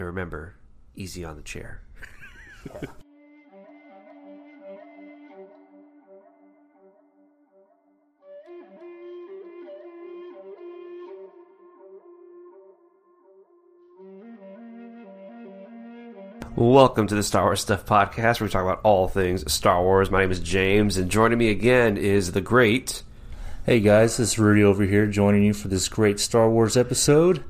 [0.00, 0.54] And remember,
[0.94, 1.82] easy on the chair.
[16.56, 20.10] Welcome to the Star Wars Stuff Podcast, where we talk about all things Star Wars.
[20.10, 23.02] My name is James, and joining me again is the great.
[23.66, 27.44] Hey guys, this is Rudy over here joining you for this great Star Wars episode.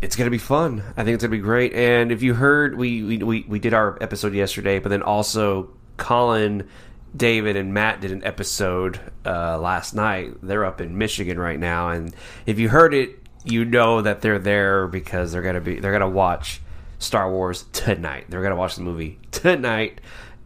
[0.00, 0.82] It's going to be fun.
[0.96, 1.74] I think it's going to be great.
[1.74, 6.66] And if you heard, we, we, we, did our episode yesterday, but then also Colin,
[7.14, 10.34] David, and Matt did an episode uh, last night.
[10.42, 11.90] They're up in Michigan right now.
[11.90, 12.14] And
[12.46, 15.92] if you heard it, you know that they're there because they're going to be, they're
[15.92, 16.62] going to watch
[16.98, 18.26] Star Wars tonight.
[18.28, 20.00] They're going to watch the movie tonight.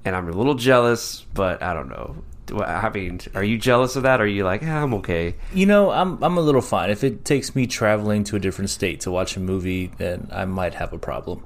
[0.05, 2.16] And I'm a little jealous, but I don't know.
[2.53, 4.20] I mean, are you jealous of that?
[4.20, 5.34] Or are you like, yeah, I'm okay?
[5.53, 6.91] You know, I'm I'm a little fine.
[6.91, 10.45] If it takes me traveling to a different state to watch a movie, then I
[10.45, 11.42] might have a problem.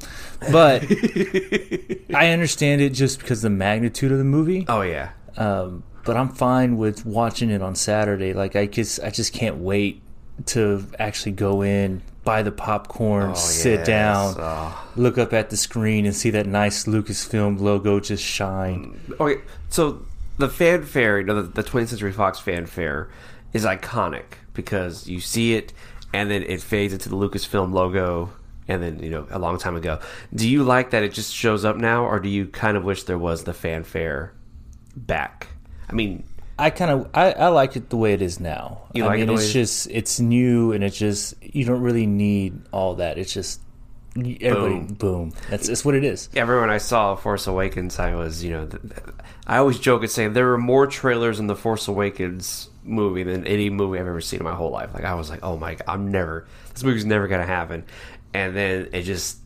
[0.50, 0.84] But
[2.14, 4.64] I understand it just because the magnitude of the movie.
[4.68, 5.10] Oh, yeah.
[5.36, 8.32] Um, but I'm fine with watching it on Saturday.
[8.32, 10.02] Like I just I just can't wait
[10.46, 13.86] to actually go in, buy the popcorn, sit yes.
[13.86, 14.88] down, Oh.
[14.96, 18.98] look up at the screen, and see that nice Lucasfilm logo just shine.
[19.20, 20.00] Okay, so
[20.38, 23.10] the fanfare, you know, the, the 20th Century Fox fanfare
[23.52, 25.72] is iconic because you see it
[26.12, 28.30] and then it fades into the Lucasfilm logo
[28.66, 29.98] and then, you know, a long time ago.
[30.34, 33.04] Do you like that it just shows up now or do you kind of wish
[33.04, 34.32] there was the fanfare
[34.96, 35.48] back?
[35.88, 36.24] I mean,
[36.58, 38.82] I kind of I, I like it the way it is now.
[38.92, 41.80] You I like it mean, way it's just it's new and it's just you don't
[41.80, 43.16] really need all that.
[43.16, 43.60] It's just
[44.16, 44.86] everybody Boom.
[44.94, 45.32] boom.
[45.50, 46.28] That's that's what it is.
[46.34, 48.94] everyone I saw Force Awakens, I was, you know, th- th-
[49.46, 53.46] I always joke and say there were more trailers in the Force Awakens movie than
[53.46, 54.92] any movie I've ever seen in my whole life.
[54.94, 57.84] Like I was like, oh my, god, I'm never, this movie's never gonna happen.
[58.34, 59.38] And then it just,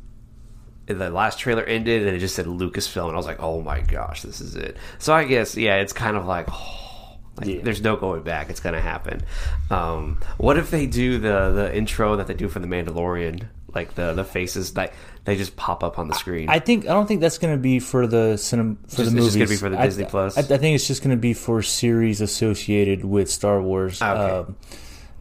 [0.87, 3.81] the last trailer ended and it just said Lucasfilm, and I was like, oh my
[3.81, 4.77] gosh, this is it.
[4.99, 6.47] So I guess, yeah, it's kind of like.
[6.51, 6.79] Oh,
[7.39, 7.61] like, Yeah.
[7.63, 8.51] There's no going back.
[8.51, 9.23] It's gonna happen.
[9.71, 13.95] Um, what if they do the the intro that they do for the Mandalorian, like
[13.95, 14.93] the the faces that
[15.25, 16.49] they just pop up on the screen?
[16.49, 19.17] I think I don't think that's going to be for the cinema for Just- the
[19.17, 19.25] movies.
[19.35, 20.37] just gonna be for the I- Disney Plus?
[20.37, 23.99] I, I think it's just going to be for series associated with Star Wars.
[24.03, 24.35] Ah, Okay.
[24.51, 24.57] Um,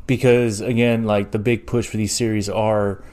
[0.08, 3.04] because again, like the big push for these series are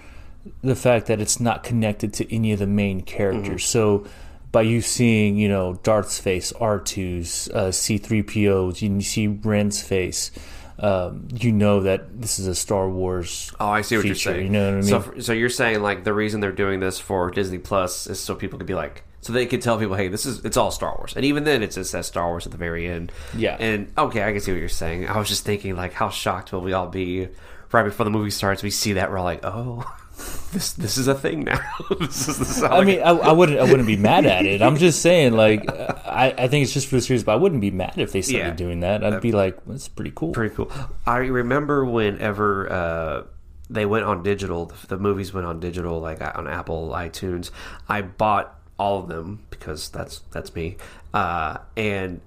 [0.62, 3.62] the fact that it's not connected to any of the main characters.
[3.62, 4.04] Mm-hmm.
[4.04, 4.06] So
[4.50, 10.31] by you seeing, you know, Darth's face, R2's, uh, C3PO's, you see Ren's face,
[10.78, 13.53] um, you know that this is a Star Wars.
[13.59, 14.47] Oh, I see what you're saying.
[14.47, 14.83] You know what I mean?
[14.83, 18.34] So, so you're saying like the reason they're doing this for Disney Plus is so
[18.34, 20.94] people could be like, so they could tell people, hey, this is it's all Star
[20.97, 23.11] Wars, and even then it just says Star Wars at the very end.
[23.37, 23.56] Yeah.
[23.59, 25.09] And okay, I can see what you're saying.
[25.09, 27.28] I was just thinking like, how shocked will we all be
[27.72, 28.62] right before the movie starts?
[28.62, 29.84] We see that we're all like, oh,
[30.52, 31.60] this this is a thing now.
[32.00, 34.60] this is this I mean, I, I wouldn't, I wouldn't be mad at it.
[34.62, 37.60] I'm just saying, like, I, I think it's just for the series, but I wouldn't
[37.60, 38.54] be mad if they started Yeah.
[38.54, 39.04] doing that.
[39.04, 40.32] I'd be like, that's pretty cool.
[40.32, 40.72] pretty cool.
[41.06, 43.22] I remember whenever uh,
[43.70, 47.50] they went on digital, the, the movies went on digital, like on Apple iTunes.
[47.88, 50.76] I bought all of them because that's that's me.
[51.14, 52.20] Uh, and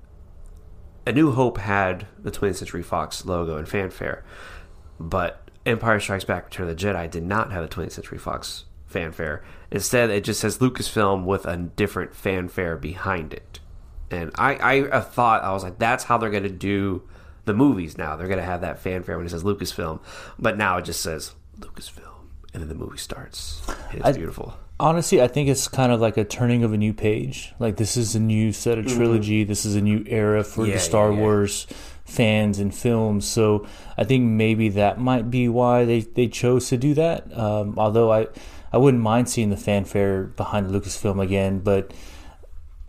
[1.06, 4.24] A New Hope had the 20th Century Fox logo and fanfare,
[5.00, 8.66] but Empire Strikes Back: Return of the Jedi did not have a 20th Century Fox
[8.86, 9.44] fanfare.
[9.72, 13.60] Instead, it just says Lucasfilm with a different fanfare behind it.
[14.10, 17.04] And I, I thought I was like, that's how they're going to do
[17.46, 18.18] the movies now.
[18.18, 20.02] They're going to have that fanfare when it says Lucasfilm,
[20.38, 23.62] but now it just says Lucasfilm, and then the movie starts.
[23.94, 24.58] It's I- beautiful.
[24.82, 27.54] Honestly, I think it's kind of like a turning of a new page.
[27.60, 29.44] Like, this is a new set of trilogy.
[29.44, 30.70] This is a new era for Mm-hmm.
[30.72, 31.22] Yeah, the Star yeah, yeah.
[31.22, 31.68] Wars
[32.12, 33.26] fans and films.
[33.26, 33.66] So
[33.98, 37.36] I think maybe that might be why they, they chose to do that.
[37.38, 38.28] Um, although I,
[38.74, 41.94] I wouldn't mind seeing the fanfare behind the Lucasfilm again, but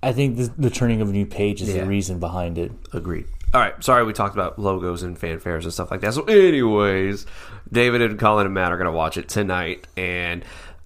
[0.03, 1.83] I think the, the turning of a new page is Yeah.
[1.83, 2.73] the reason behind it.
[2.93, 3.27] Agreed.
[3.55, 3.83] All right.
[3.85, 6.15] Sorry, we talked about logos and fanfares and stuff like that.
[6.15, 7.27] So, anyways,
[7.71, 10.45] David and Colin and Matt are to watch it tonight, and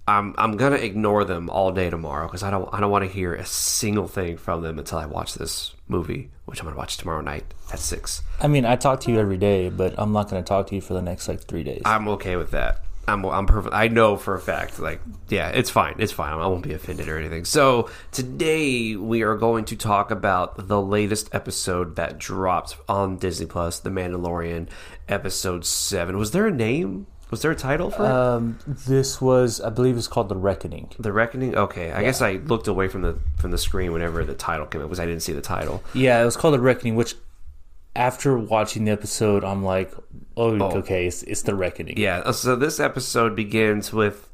[0.08, 3.10] I'm I'm to ignore them all day tomorrow because I don't I don't want to
[3.10, 6.78] hear a single thing from them until I watch this movie, which I'm going to
[6.78, 8.22] watch tomorrow night at six.
[8.40, 10.74] I mean, I talk to you every day, but I'm not going to talk to
[10.74, 11.82] you for the next like three days.
[11.84, 12.80] I'm okay with that.
[13.08, 13.74] I'm I'm perfect.
[13.74, 14.80] I know for a fact.
[14.80, 15.94] Like, yeah, it's fine.
[15.98, 16.32] It's fine.
[16.32, 17.44] I won't be offended or anything.
[17.44, 23.46] So today we are going to talk about the latest episode that dropped on Disney
[23.46, 24.68] Plus, The Mandalorian,
[25.08, 26.18] episode seven.
[26.18, 27.06] Was there a name?
[27.30, 28.08] Was there a title for it?
[28.08, 30.92] Um, this was, I believe, it's called The Reckoning.
[30.98, 31.56] The Reckoning.
[31.56, 34.80] Okay, I guess I looked away from the from the screen whenever the title came
[34.80, 35.82] up because I didn't see the title.
[35.92, 37.14] Yeah, it was called The Reckoning, which
[37.96, 39.92] after watching the episode, I'm like,
[40.36, 41.96] oh, okay, it's, it's The Reckoning.
[41.98, 44.30] Yeah, uh, so this episode begins with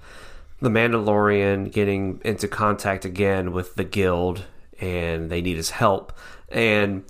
[0.61, 4.45] the Mandalorian getting into contact again with the guild
[4.81, 6.13] and they need his help.
[6.49, 7.05] And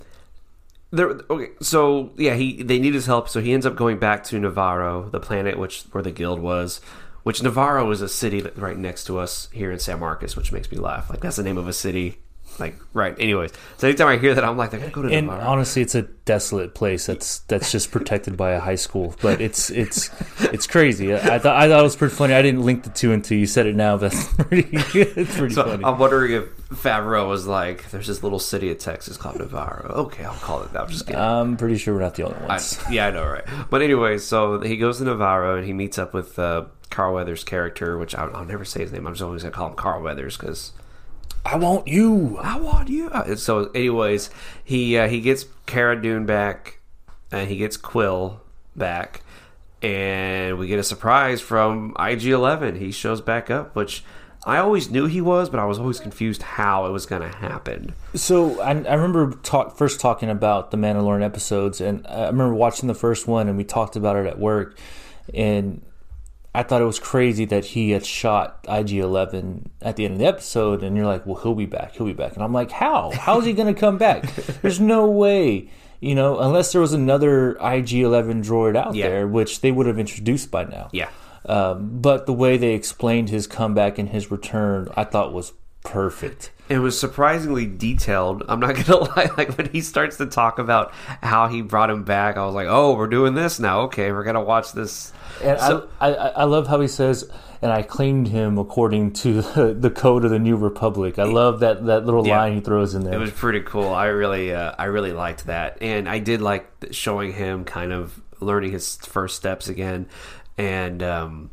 [0.93, 4.23] there okay, so yeah, he they need his help, so he ends up going back
[4.25, 6.79] to Navarro, the planet which where the guild was.
[7.23, 10.69] Which Navarro is a city right next to us here in San Marcos, which makes
[10.71, 11.09] me laugh.
[11.09, 12.19] Like that's the name of a city.
[12.59, 13.15] Like right.
[13.19, 15.47] Anyways, so anytime I hear that, I'm like, they gotta go to And Navarro.
[15.47, 19.15] honestly, it's a desolate place that's that's just protected by a high school.
[19.21, 20.09] But it's it's
[20.53, 21.13] it's crazy.
[21.13, 22.33] I, I thought I thought it was pretty funny.
[22.33, 23.97] I didn't link the two until you said it now.
[23.97, 25.83] But that's pretty it's pretty So funny.
[25.83, 30.23] I'm wondering if Favreau was like, "There's this little city of Texas called Navarro." Okay,
[30.23, 30.83] I'll call it that.
[30.83, 31.19] I'm just kidding.
[31.21, 32.79] I'm pretty sure we're not the only I, ones.
[32.89, 33.43] yeah, I know, right?
[33.69, 37.43] But anyway, so he goes to Navarro and he meets up with uh, Carl Weathers'
[37.43, 39.05] character, which I, I'll never say his name.
[39.07, 40.71] I'm just always gonna call him Carl Weathers because
[41.45, 42.37] I want you.
[42.41, 43.09] I want you.
[43.09, 44.29] Uh, So, anyways,
[44.63, 46.79] he uh, he gets Cara Dune back,
[47.31, 48.39] and he gets Kuiil
[48.75, 49.21] back,
[49.81, 52.77] and we get a surprise from IG11.
[52.77, 54.03] He shows back up, which
[54.45, 57.37] I always knew he was, but I was always confused how it was going to
[57.37, 57.93] happen.
[58.15, 62.87] So I, I remember talk, first talking about the Mandalorian episodes, and I remember watching
[62.87, 64.77] the first one, and we talked about it at work,
[65.33, 65.81] and
[66.55, 70.19] I thought it was crazy that he had shot IG Eleven at the end of
[70.19, 72.69] the episode, and you're like, well, he'll be back, he'll be back, and I'm like,
[72.71, 73.11] how?
[73.11, 74.31] How is he going to come back?
[74.61, 75.69] There's no way.
[75.99, 79.07] You know, unless there was another IG Eleven droid out Yeah.
[79.07, 80.89] there, which they would have introduced by now.
[80.91, 81.09] Yeah.
[81.45, 85.53] Um, but the way they explained his comeback and his return, I thought was
[85.83, 86.51] perfect.
[86.69, 88.43] It was surprisingly detailed.
[88.47, 89.29] I'm not gonna lie.
[89.37, 92.67] Like when he starts to talk about how he brought him back, I was like,
[92.69, 93.81] "Oh, we're doing this now.
[93.81, 95.11] Okay, we're gonna watch this."
[95.43, 97.29] And So- I, I, I love how he says,
[97.61, 101.19] and I claimed him according to the, the code of the New Republic.
[101.19, 102.37] I love that, that little Yeah.
[102.39, 103.13] line he throws in there.
[103.15, 103.89] It was pretty cool.
[103.93, 108.21] I really, uh, I really liked that, and I did like showing him kind of
[108.39, 110.07] learning his first steps again.
[110.57, 111.49] And um,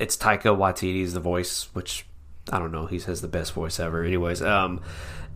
[0.00, 2.06] it's Taika Waititi's the voice, which
[2.50, 2.86] I don't know.
[2.86, 4.04] He has the best voice ever.
[4.04, 4.80] Anyways, um,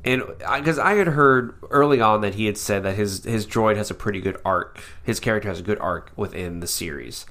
[0.04, 0.22] and
[0.56, 3.90] because I, had heard early on that he had said that his his droid has
[3.90, 4.80] a pretty good arc.
[5.02, 7.26] His character has a good arc within the series.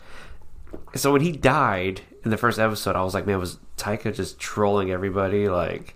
[0.95, 4.37] So when he died in the first episode, I was like, man, was Taika just
[4.37, 5.47] trolling everybody?
[5.47, 5.95] Like,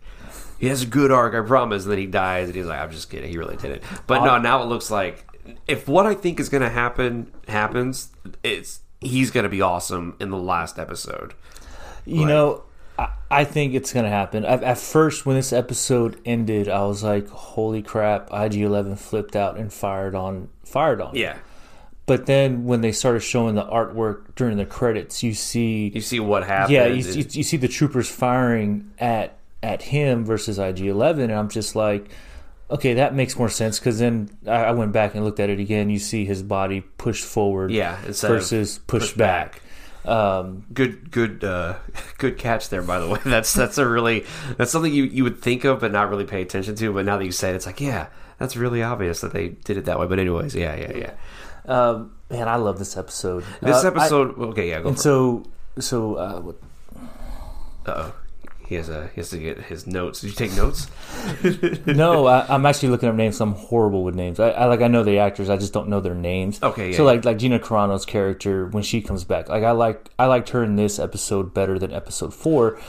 [0.60, 1.84] he has a good arc, I promise.
[1.84, 3.30] And then he dies, and he's like, I'm just kidding.
[3.30, 3.84] He really didn't.
[4.08, 5.26] But no, now it looks like
[5.68, 8.12] if what I think is going to happen happens,
[8.44, 11.34] it's he's going to be awesome in the last episode.
[12.06, 12.64] you know,
[13.02, 13.10] I,
[13.42, 14.46] I think it's going to happen.
[14.46, 19.36] At, at first, when this episode ended, I was like, holy crap, IG 11 flipped
[19.36, 20.50] out and fired on.
[20.66, 21.16] Fired on.
[21.16, 21.38] Yeah,
[22.06, 26.20] But then when they started showing the artwork during the credits, you see you see
[26.20, 26.72] what happens.
[26.72, 31.40] Yeah, you, you, you see the troopers firing at at him versus IG Eleven, and
[31.40, 32.10] I'm just like,
[32.70, 35.60] okay, that makes more sense because then I, I went back and looked at it
[35.60, 35.90] again.
[35.90, 39.62] You see his body pushed forward, Yeah, versus pushed pushed back.
[40.04, 41.76] Um, good good uh
[42.18, 43.20] good catch there by the way.
[43.26, 44.26] That's that's a really
[44.58, 46.92] that's something you you would think of but not really pay attention to.
[46.94, 48.08] But now that you say it it's like yeah
[48.40, 50.08] that's really obvious that they did it that way.
[50.08, 51.14] But anyways yeah yeah yeah.
[51.68, 53.44] Um, man, I love this episode.
[53.62, 55.44] this Uh, I- episode okay yeah go and so
[55.80, 56.62] so uh, what-
[57.86, 58.14] uh-oh
[58.72, 60.88] he has a he has to get his notes did you take notes
[61.86, 63.42] no, I, I'm actually looking up names.
[63.42, 64.40] I'm horrible with names.
[64.40, 66.64] I, I like I know the actors, I just don't know their names.
[66.64, 70.10] Okay, yeah, So like like Gina Carano's character when she comes back, like I like
[70.18, 72.80] I liked her in this episode better than episode four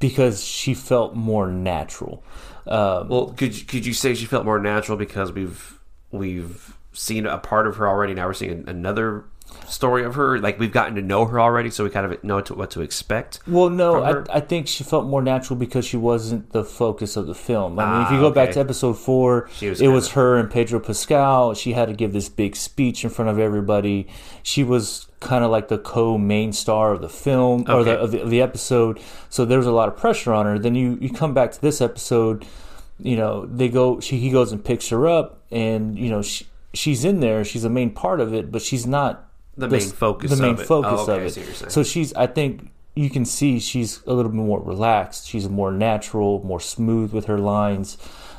[0.00, 2.24] because she felt more natural.
[2.66, 5.78] Um, well could you, could you say she felt more natural because we've
[6.10, 9.26] we've seen a part of her already now we're seeing another
[9.68, 12.40] story of her like we've gotten to know her already so we kind of know
[12.40, 14.02] to, what to expect Well, no.
[14.02, 17.78] I, I think she felt more natural because she wasn't the focus of the film.
[17.78, 20.36] I mean, if Ah, you go back to episode four, was it was kinda- her
[20.38, 21.52] and Pedro Pascal.
[21.54, 24.08] She had to give this big speech in front of everybody.
[24.42, 28.22] She was kind of like the co-main star of the film or the, of the
[28.22, 28.98] of the episode.
[29.28, 30.58] So there was a lot of pressure on her.
[30.58, 32.46] Then you you come back to this episode,
[32.98, 34.00] you know, they go.
[34.00, 37.44] She he goes and picks her up, and you know she, she's in there.
[37.44, 39.27] She's a main part of it, but she's not
[39.58, 40.66] the main focus the main of it.
[40.66, 41.30] focus Oh, okay, of it.
[41.30, 41.70] see what you're saying.
[41.70, 45.28] So she's, I think you can see she's a little bit more relaxed.
[45.28, 47.98] She's more natural, more smooth with her lines.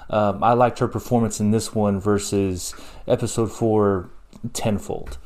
[0.10, 2.74] Um, I liked her performance in this one versus
[3.08, 4.10] episode four
[4.54, 5.18] tenfold.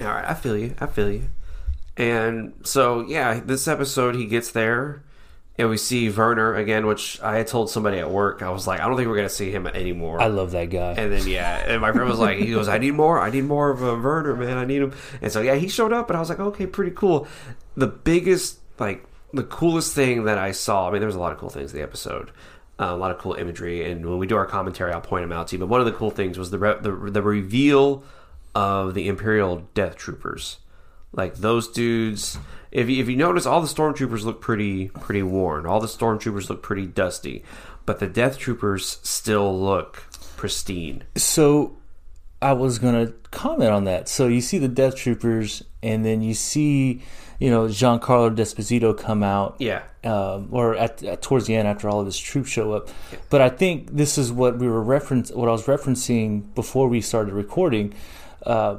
[0.00, 0.74] All right, I feel you.
[0.78, 1.30] I feel you.
[1.96, 5.02] And so, yeah, this episode he gets there,
[5.58, 8.42] and we see Werner again, which I had told somebody at work.
[8.42, 10.20] I was like, I don't think we're gonna see him anymore.
[10.20, 10.92] I love that guy.
[10.92, 13.44] And then yeah, and my friend was like, he goes, I need more, I need
[13.44, 14.94] more of a Werner, man, I need him.
[15.22, 17.26] And so yeah, he showed up, and I was like, okay, pretty cool.
[17.76, 20.88] The biggest, like, the coolest thing that I saw.
[20.88, 22.30] I mean, there was a lot of cool things in the episode.
[22.78, 25.32] Uh, a lot of cool imagery, and when we do our commentary, I'll point them
[25.32, 25.60] out to you.
[25.60, 28.04] But one of the cool things was the re- the, the reveal
[28.54, 30.58] of the Imperial Death Troopers.
[31.16, 32.38] Like those dudes,
[32.70, 35.64] if you, if you notice, all the stormtroopers look pretty pretty worn.
[35.66, 37.42] All the stormtroopers look pretty dusty,
[37.86, 40.04] but the Death Troopers still look
[40.36, 41.04] pristine.
[41.16, 41.78] So
[42.42, 44.08] I was gonna comment on that.
[44.08, 47.02] So you see the Death Troopers, and then you see,
[47.40, 49.56] you know, Giancarlo Esposito come out.
[49.58, 52.90] Yeah, Um, or at, at towards the end after all of his troops show up,
[53.30, 57.00] but I think this is what we were reference what I was referencing before we
[57.00, 57.94] started recording.
[58.44, 58.76] Uh,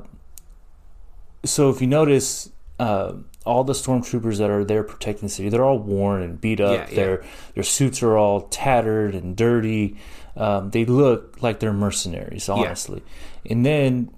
[1.50, 2.50] so if you notice,
[2.80, 3.14] uh,
[3.46, 6.78] all the stormtroopers that are there protecting the city, they're all worn and beat up.
[6.78, 6.96] Yeah, yeah.
[6.96, 7.26] Their
[7.56, 9.98] their suits are all tattered and dirty.
[10.36, 13.02] Um, they look like they're mercenaries, honestly.
[13.44, 13.52] Yeah.
[13.54, 14.12] And then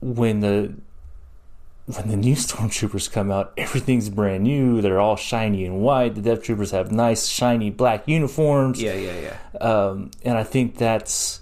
[0.00, 0.74] when the
[1.86, 4.82] when the new stormtroopers come out, everything's brand new.
[4.82, 6.14] They're all shiny and white.
[6.16, 8.82] The Death Troopers have nice shiny black uniforms.
[8.82, 9.58] yeah, yeah, yeah.
[9.58, 11.40] Um, and I think that's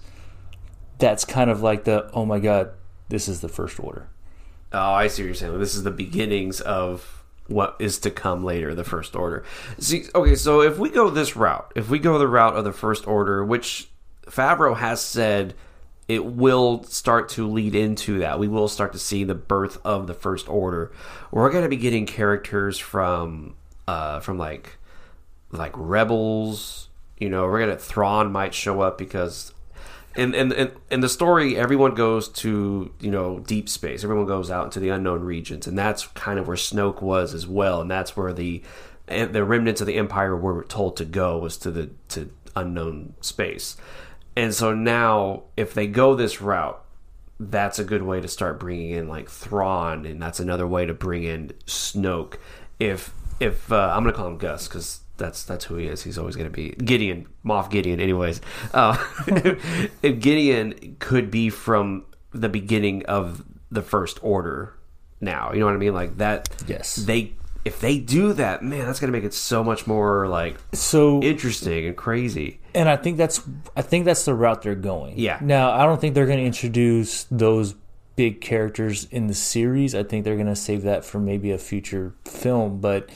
[0.98, 2.70] that's kind of like the oh my god,
[3.08, 4.08] this is the first order.
[4.76, 5.58] Oh, I see what you're saying.
[5.58, 9.42] This is the beginnings of what is to come later, the First Order.
[9.78, 12.72] See, okay, so if we go this route, if we go the route of the
[12.74, 13.88] First Order, which
[14.26, 15.54] Favreau has said
[16.08, 20.06] it will start to lead into that, we will start to see the birth of
[20.06, 20.92] the First Order.
[21.30, 23.54] We're going to be getting characters from,
[23.88, 24.76] uh, from like,
[25.52, 26.90] like rebels.
[27.16, 29.54] You know, we're gonna Thrawn might show up because
[30.16, 34.02] in, in, in, in the story, everyone goes to you know deep space.
[34.02, 37.46] Everyone goes out into the unknown regions, and that's kind of where Snoke was as
[37.46, 37.80] well.
[37.80, 38.62] And that's where the
[39.06, 43.76] the remnants of the Empire were told to go was to the to unknown space.
[44.36, 46.82] And so now, if they go this route,
[47.38, 50.94] that's a good way to start bringing in like Thrawn, and that's another way to
[50.94, 52.36] bring in Snoke.
[52.78, 56.02] If if uh, I'm gonna call him Gus because that's that's who he is.
[56.02, 58.00] He's always gonna be Gideon, Moff Gideon.
[58.00, 58.40] Anyways,
[58.74, 58.96] uh,
[60.02, 64.74] if Gideon could be from the beginning of the First Order,
[65.20, 65.94] now you know what I mean.
[65.94, 66.48] Like that.
[66.66, 66.96] Yes.
[66.96, 67.32] They
[67.64, 71.86] if they do that, man, that's gonna make it so much more like So interesting
[71.86, 72.60] and crazy.
[72.74, 73.40] and I think that's
[73.76, 75.18] I think that's the route they're going.
[75.18, 75.38] Yeah.
[75.40, 77.74] Now I don't think they're going to introduce those
[78.14, 79.94] big characters in the series.
[79.94, 82.80] I think they're going to save that for maybe a future film.
[82.80, 83.10] But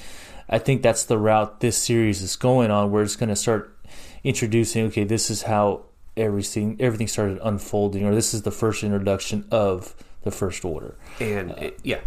[0.51, 3.75] I think that's the route this series is going on, where it's going to start
[4.25, 4.87] introducing.
[4.87, 5.85] Okay, this is how
[6.17, 10.97] everything everything started unfolding, or this is the first introduction of the First Order.
[11.21, 12.01] And it, yeah,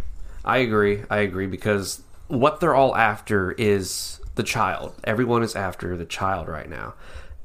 [0.43, 1.03] I agree.
[1.09, 4.93] I agree because what they're all after is the child.
[5.05, 6.95] Everyone is after the child right now,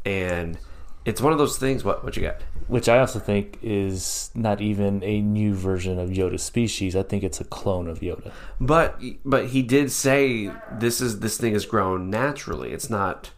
[0.04, 0.58] and
[1.08, 1.84] it's one of those things.
[1.84, 2.42] What what you got?
[2.66, 6.94] Which I also think is not even a new version of Yoda's species.
[6.94, 8.30] I think it's a clone of Yoda.
[8.60, 12.72] But but he did say this is this thing has grown naturally.
[12.72, 13.30] It's not.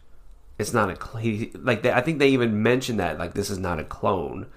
[0.59, 3.57] It's not a he, like they, I think they even mentioned that like this is
[3.57, 4.47] not a clone.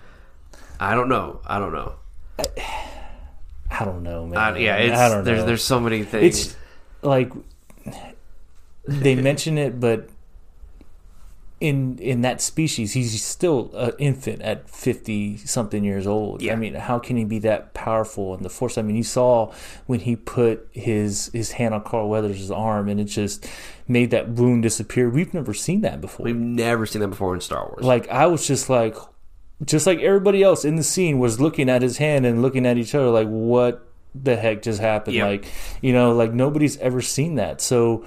[0.80, 1.40] I don't know.
[1.46, 1.94] I don't know.
[3.70, 4.56] I don't know, man.
[4.56, 5.46] Yeah, it's, I don't there's know.
[5.46, 6.46] there's so many things.
[6.46, 6.56] it's
[7.00, 7.32] like
[8.86, 10.08] they mention it, but
[11.60, 16.42] in in that species, he's still an infant at fifty something years old.
[16.42, 16.52] Yeah.
[16.52, 18.76] I mean, how can he be that powerful in the force?
[18.76, 19.52] I mean, you saw
[19.86, 23.48] when he put his his hand on Carl Weathers' arm, and it just
[23.86, 25.08] made that wound disappear.
[25.08, 26.24] We've never seen that before.
[26.24, 27.84] We've never seen that before in Star Wars.
[27.84, 28.96] like I was just like,
[29.64, 32.76] just like everybody else in the scene was looking at his hand and looking at
[32.78, 35.16] each other, like what the heck just happened?
[35.16, 35.26] Yep.
[35.26, 37.60] Like you know, like nobody's ever seen that.
[37.60, 38.04] So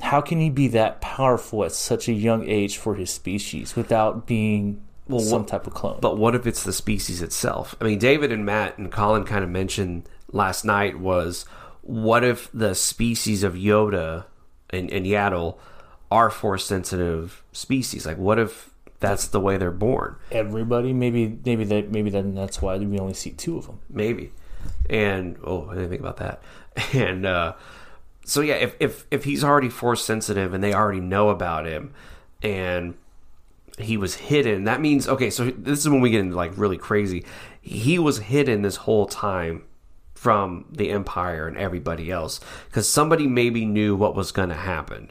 [0.00, 4.26] how can he be that powerful at such a young age for his species without
[4.26, 5.98] being some what- type of clone?
[6.00, 7.74] But what if it's the species itself?
[7.80, 11.44] I mean, David and Matt and Colin kind of mentioned last night was
[11.82, 14.24] what if the species of Yoda
[14.70, 15.58] and, and Yaddle
[16.10, 18.06] are force sensitive species?
[18.06, 20.16] Like, what if that's the way they're born?
[20.30, 23.80] Everybody, maybe, maybe that, maybe then that's why we only see two of them.
[23.88, 24.32] Maybe.
[24.88, 26.42] And oh, I didn't think about that.
[26.94, 27.54] And uh,
[28.24, 31.92] so yeah, if if if he's already force sensitive and they already know about him,
[32.42, 32.94] and
[33.78, 35.30] he was hidden, that means okay.
[35.30, 37.24] So this is when we get into like really crazy.
[37.60, 39.64] He was hidden this whole time
[40.14, 45.10] from the Empire and everybody else because somebody maybe knew what was going to happen.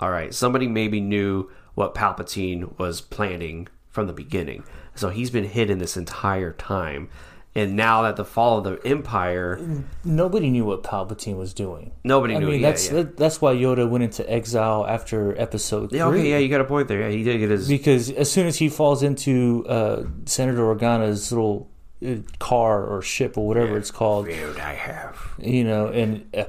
[0.00, 4.64] All right, somebody maybe knew what Palpatine was planning from the beginning.
[4.94, 7.08] So he's been hidden this entire time.
[7.54, 9.58] And now that the fall of the Empire,
[10.04, 11.90] Nobody knew what Palpatine was doing.
[12.04, 12.46] nobody I knew.
[12.50, 12.94] mean, that's yeah.
[13.02, 16.20] that- that's why Yoda went into exile after Episode Yeah, three.
[16.20, 17.00] okay, yeah, you got a point there.
[17.00, 17.66] Yeah, he did get his.
[17.66, 21.68] because as soon as he falls into uh, Senator Organa's little
[22.06, 25.16] uh, car or ship or whatever it's called, Feared I have.
[25.38, 26.44] you know, and uh,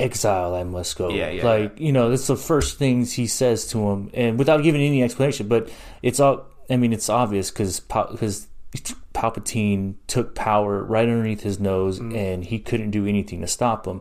[0.00, 1.10] exile I must go.
[1.10, 4.62] Yeah, yeah, like you know, that's the first things he says to him, and without
[4.62, 5.48] giving any explanation.
[5.48, 5.70] But
[6.02, 6.46] it's all.
[6.70, 8.46] I mean, it's obvious because because
[9.14, 12.16] Palpatine took power right underneath his nose, Mm.
[12.16, 14.00] and he couldn't do anything to stop him.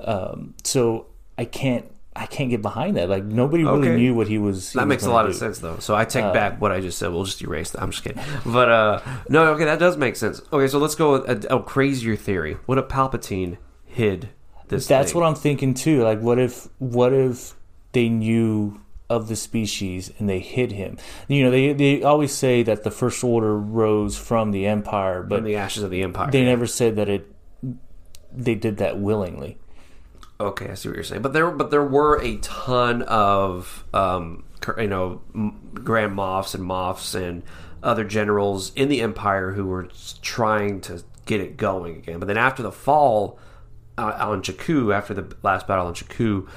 [0.00, 1.06] Um, so
[1.38, 1.86] I can't.
[2.14, 3.08] I can't get behind that.
[3.08, 3.96] Like nobody really Okay.
[3.96, 4.72] knew what he was.
[4.72, 5.30] he That was makes a lot do.
[5.30, 5.78] of sense, though.
[5.78, 7.10] So I take back what I just said.
[7.10, 7.80] We'll just erase that.
[7.82, 8.22] I'm just kidding.
[8.44, 9.00] But uh,
[9.30, 10.42] no, okay, that does make sense.
[10.52, 12.58] Okay, so let's go with a, a crazier theory.
[12.66, 14.28] What if Palpatine hid
[14.68, 14.86] this?
[14.86, 15.22] That's thing?
[15.22, 16.02] what I'm thinking too.
[16.02, 17.54] Like, what if, what if
[17.92, 18.78] they knew
[19.12, 20.98] of the species and they hid him?
[21.28, 25.38] You know, they they always say that the First Order rose from the Empire, but
[25.38, 26.30] in the ashes of the Empire.
[26.30, 27.26] they never said that it.
[28.32, 29.58] They did that willingly.
[30.40, 31.22] Okay, I see what you're saying.
[31.22, 34.44] But there, but there were a ton of, um,
[34.76, 35.20] you know,
[35.74, 37.44] Grand Moffs and Moffs and
[37.82, 39.88] other generals in the Empire who were
[40.20, 42.18] trying to get it going again.
[42.18, 43.38] But then after the fall
[43.96, 46.48] uh, on Jakku, after the last battle on Jakku,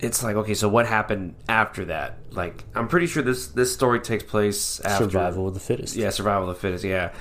[0.00, 2.16] it's like okay, so what happened after that?
[2.30, 5.96] Like, I'm pretty sure this this story takes place after Survival of the fittest.
[5.96, 6.84] yeah, survival of the fittest.
[6.84, 7.12] Yeah.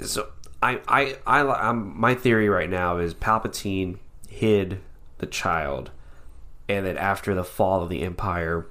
[0.00, 0.28] So
[0.62, 4.80] I, I, I, I'm, my theory right now is Palpatine hid
[5.18, 5.90] the child,
[6.68, 8.66] and that after the fall of the Empire,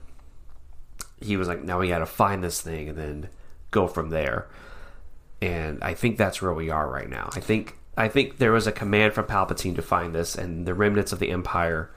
[1.22, 3.30] he was like, "Now we got to find this thing, and then
[3.72, 4.48] go from there."
[5.42, 7.30] And I think that's where we are right now.
[7.34, 10.74] I think, I think there was a command from Palpatine to find this, and the
[10.74, 11.90] remnants of the Empire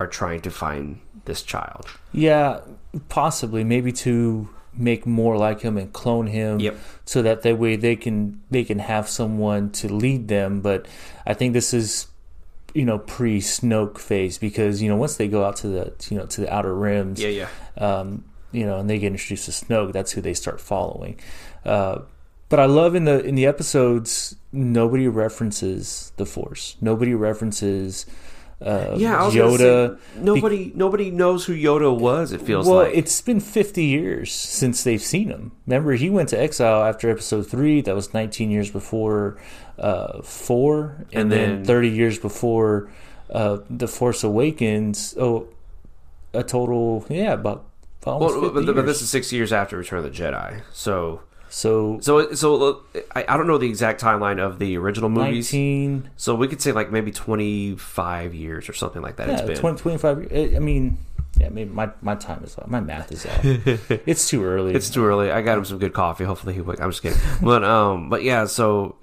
[0.00, 1.86] are trying to find this child.
[2.12, 2.60] Yeah,
[3.08, 6.58] possibly maybe to make more like him and clone him.
[6.58, 6.76] Yep.
[7.04, 10.62] So that that way they can they can have someone to lead them.
[10.62, 10.88] But
[11.26, 12.08] I think this is
[12.74, 16.16] you know pre Snoke phase because you know once they go out to the you
[16.16, 17.22] know to the outer rims.
[17.22, 17.48] yeah.
[17.78, 19.92] um, you know, and they get introduced to Snoke.
[19.92, 21.20] That's who they start following.
[21.64, 22.00] Uh,
[22.48, 26.76] but I love in the in the episodes nobody references the Force.
[26.80, 28.06] Nobody references
[28.62, 29.98] uh, Yeah, I was Yoda.
[29.98, 32.32] say, nobody, nobody knows who Yoda was.
[32.32, 35.52] It feels well, like it's been 50 years since they've seen him.
[35.66, 37.80] Remember, he went to exile after episode three.
[37.80, 39.38] That was 19 years before
[39.78, 42.90] uh, four, and, And then, then- 30 years before
[43.30, 45.14] uh, The Force Awakens.
[45.18, 45.48] Oh,
[46.32, 47.64] a total, yeah, about
[48.04, 50.62] Well, 50 but, but this is six years after Return of the Jedi.
[50.72, 52.82] So, so so, so
[53.14, 55.52] I, I don't know the exact timeline of the original movies.
[55.52, 59.28] 19, So we could say like maybe twenty five years or something like that.
[59.28, 60.28] yeah, it's been 20, 25.
[60.32, 60.96] I I mean,
[61.38, 62.66] yeah, maybe my, my time is off.
[62.68, 63.40] My math is off.
[64.06, 64.74] it's too early.
[64.74, 65.30] It's too early.
[65.30, 66.24] I got him some good coffee.
[66.24, 66.60] Hopefully he.
[66.60, 67.18] I'm just kidding.
[67.42, 68.46] but um, but yeah.
[68.46, 68.96] So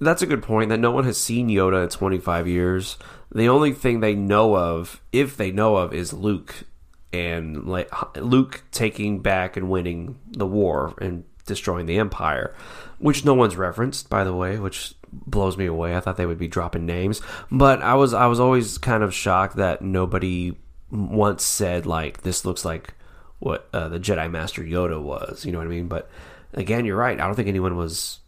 [0.00, 0.70] that's a good point.
[0.70, 2.96] That no one has seen Yoda in 25 years.
[3.34, 6.64] The only thing they know of, if they know of, is Luke
[7.12, 12.54] and like Luke taking back and winning the war and destroying the Empire,
[12.98, 15.96] which no one's referenced, by the way, which blows me away.
[15.96, 19.14] I thought they would be dropping names, but I was I was always kind of
[19.14, 20.56] shocked that nobody
[20.90, 22.94] once said like this looks like
[23.38, 25.44] what uh, the Jedi Master Yoda was.
[25.44, 25.88] You know what I mean?
[25.88, 26.08] But
[26.54, 27.18] again, you're right.
[27.20, 28.20] I don't think anyone was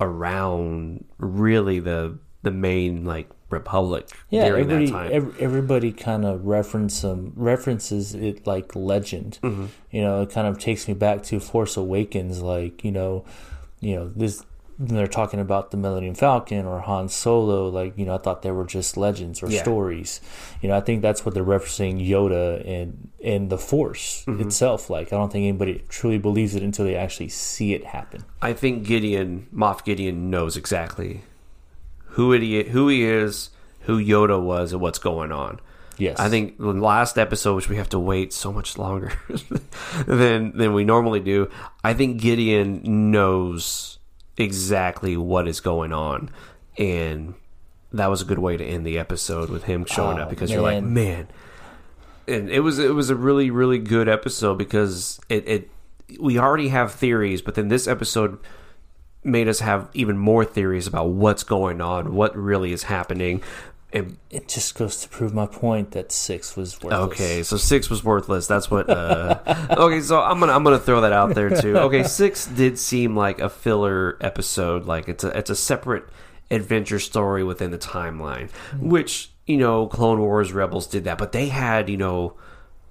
[0.00, 5.10] around really the the main like Republic yeah, during everybody, that time.
[5.12, 9.38] ev- everybody kind of reference um, references it like legend.
[9.42, 9.66] Mm-hmm.
[9.90, 12.40] You know, it kind of takes me back to Force Awakens.
[12.42, 13.24] Like you know,
[13.80, 14.44] you know this.
[14.82, 18.50] They're talking about the Millennium Falcon or Han Solo, like you know, I thought they
[18.50, 19.60] were just legends or Yeah.
[19.60, 20.22] stories.
[20.62, 24.40] You know, I think that's what they're referencing Yoda and and the Force Mm-hmm.
[24.40, 24.88] itself.
[24.88, 28.24] Like, I don't think anybody truly believes it until they actually see it happen.
[28.40, 31.24] I think Gideon, Moff Gideon, knows exactly
[32.10, 33.50] who it i- who he is,
[33.82, 35.60] who Yoda was, and what's going on.
[35.98, 39.12] Yes, I think the last episode, which we have to wait so much longer
[40.06, 41.50] than than we normally do,
[41.84, 43.98] I think Gideon knows
[44.36, 46.30] exactly what is going on,
[46.78, 47.34] and
[47.92, 50.50] that was a good way to end the episode with him showing Oh, up because
[50.50, 50.94] you're like, man.
[50.94, 51.28] man,
[52.28, 55.70] and it was it was a really really good episode because it, it
[56.18, 58.38] we already have theories, but then this episode
[59.22, 63.42] made us have even more theories about what's going on, what really is happening.
[63.92, 67.12] And it just goes to prove my point that six was worthless.
[67.12, 68.46] Okay, so six was worthless.
[68.46, 68.88] That's what.
[68.88, 71.76] Uh, okay, so I'm gonna I'm gonna throw that out there too.
[71.76, 74.84] Okay, six did seem like a filler episode.
[74.84, 76.04] Like it's a it's a separate
[76.52, 81.48] adventure story within the timeline, which you know Clone Wars Rebels did that, but they
[81.48, 82.36] had you know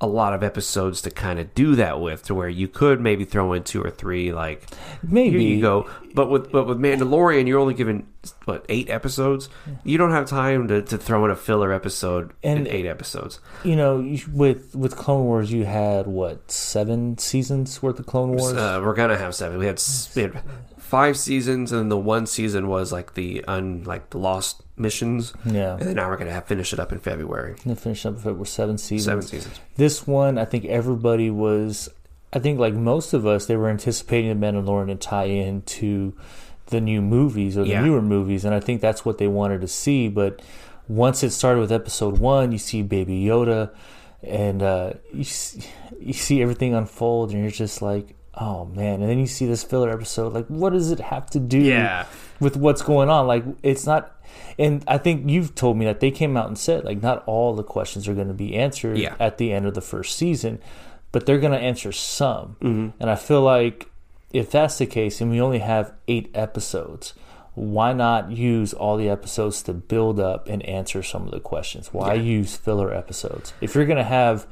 [0.02, 3.26] a lot of episodes to kind of do that with, to where you could maybe
[3.26, 4.66] throw in two or three, like
[5.04, 5.40] Maybe.
[5.40, 5.90] here you go.
[6.14, 8.08] But with but with Mandalorian, you're only given
[8.46, 9.50] what eight episodes.
[9.84, 13.40] You don't have time to, to throw in a filler episode And- in eight episodes.
[13.66, 18.54] You know, with with Clone Wars, you had what seven seasons worth of Clone Wars.
[18.54, 19.58] Uh, we're gonna have seven.
[19.60, 19.82] We had,
[20.16, 20.42] we had
[20.90, 25.34] five seasons, and then the one season was like the un like the lost missions.
[25.46, 25.74] Yeah.
[25.74, 27.56] and then now we're gonna have finish it up in February.
[27.66, 29.06] and finish up were seven seasons.
[29.06, 29.60] Seven seasons.
[29.78, 31.90] This one, I think everybody was.
[32.32, 36.14] I think like most of us, they were anticipating the Mandalorian to tie into
[36.68, 37.82] the new movies or the Yeah.
[37.84, 40.08] newer movies, and I think that's what they wanted to see.
[40.10, 40.42] But
[40.88, 43.72] once it started with Episode One, you see Baby Yoda,
[44.22, 45.62] and uh, you see,
[46.00, 49.02] you see everything unfold, and you're just like, oh man!
[49.02, 50.34] And then you see this filler episode.
[50.34, 51.60] Like, what does it have to do?
[51.60, 52.06] Yeah.
[52.40, 53.28] with what's going on.
[53.28, 54.16] Like it's not
[54.58, 57.54] and I think you've told me that they came out and said like not all
[57.56, 59.16] the questions are going to be answered Yeah.
[59.20, 60.60] at the end of the first season,
[61.12, 62.56] but they're going to answer some.
[62.62, 62.90] Mm-hmm.
[63.02, 63.90] And I feel like
[64.32, 67.14] if that's the case and we only have 8 episodes,
[67.56, 71.92] why not use all the episodes to build up and answer some of the questions?
[71.92, 72.22] Why Yeah.
[72.22, 73.52] use filler episodes?
[73.60, 74.46] If you're going to have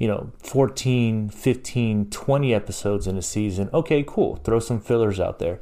[0.00, 5.38] you know 14 15 20 episodes in a season okay cool throw some fillers out
[5.38, 5.60] there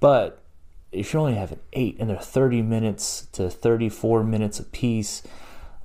[0.00, 0.42] but
[0.92, 5.22] if you're only having eight and they're 30 minutes to 34 minutes a piece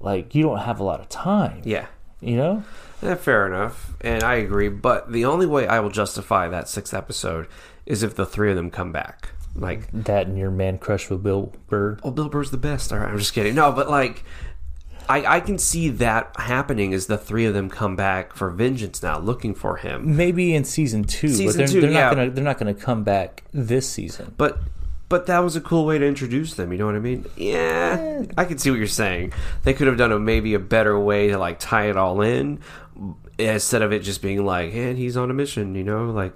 [0.02, 1.86] like you don't have a lot of time Yeah.
[2.20, 2.64] you know
[3.04, 4.70] Eh, fair enough, and I agree.
[4.70, 7.50] But the only way I will justify that sixth episode
[7.86, 9.32] is if the three of them come back.
[9.56, 12.94] Like, that and your man crush with bill burr oh, Bill Burr's the best.
[12.94, 13.56] All right, I'm just kidding.
[13.56, 14.24] No, but like,
[15.10, 19.02] I I can see that happening as the three of them come back for vengeance
[19.04, 20.16] now, looking for him.
[20.16, 22.06] maybe in season two but Season they're, two, they're yeah.
[22.06, 24.60] not gonna they're not gonna come back this season But
[25.10, 26.72] but that was a cool way to introduce them.
[26.72, 27.26] You know what I mean?
[27.38, 29.34] Yeah, I can see what you're saying.
[29.64, 32.60] They could have done a maybe a better way to like tie it all in
[33.38, 35.76] instead of it just being like, and he's on a mission.
[35.76, 36.34] You know, like.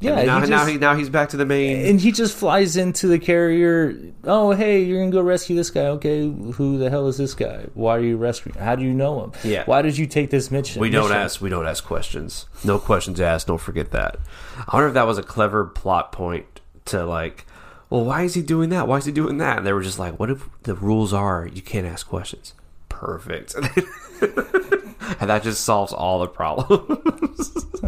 [0.00, 1.86] Yeah, and now, he now he now he's back to the main.
[1.86, 3.96] and he just flies into the carrier.
[4.24, 5.86] Oh, hey, you're gonna go rescue this guy.
[5.86, 7.64] Okay, who the hell is this guy?
[7.72, 8.58] Why are you rescuing?
[8.58, 9.32] How do you know him?
[9.42, 9.64] Yeah.
[9.64, 10.80] Why did you take this mission?
[10.82, 11.16] We don't mission?
[11.16, 11.40] ask.
[11.40, 12.46] We don't ask questions.
[12.62, 13.46] No questions asked.
[13.46, 14.18] Don't forget that.
[14.58, 17.46] I wonder if that was a clever plot point to like.
[17.88, 18.88] Well, why is he doing that?
[18.88, 19.58] Why is he doing that?
[19.58, 22.52] And they were just like, "What if the rules are you can't ask questions?"
[22.88, 23.54] Perfect.
[25.20, 27.66] and that just solves all the problems.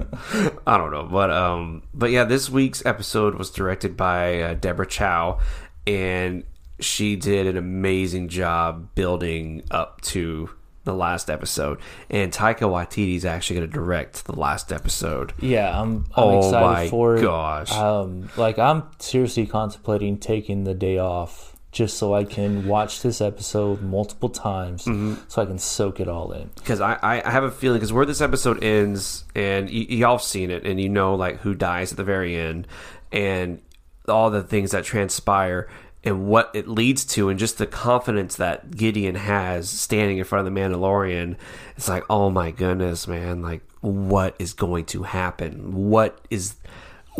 [0.67, 4.87] I don't know, but um, but yeah, this week's episode was directed by uh, Deborah
[4.87, 5.39] Chow,
[5.87, 6.45] and
[6.81, 10.51] she did an amazing job building up to
[10.85, 11.79] the last episode.
[12.09, 15.35] And Taika Waititi is actually going to direct the last episode.
[15.41, 16.07] Yeah, I'm.
[16.17, 17.23] I'm Oh excited for it.
[17.23, 17.73] gosh.
[17.73, 23.21] Um, like I'm seriously contemplating taking the day off just so I can watch this
[23.21, 25.15] episode multiple times, Mm-hmm.
[25.29, 26.51] so I can soak it all in.
[26.55, 30.23] because I, I have a feeling because where this episode ends and y- y'all have
[30.23, 32.67] seen it and you know like who dies at the very end
[33.13, 33.61] and
[34.09, 35.69] all the things that transpire
[36.05, 40.47] and what it leads to and just the confidence that Gideon has standing in front
[40.47, 41.37] of the Mandalorian
[41.77, 46.55] it's like oh my goodness man like what is going to happen what is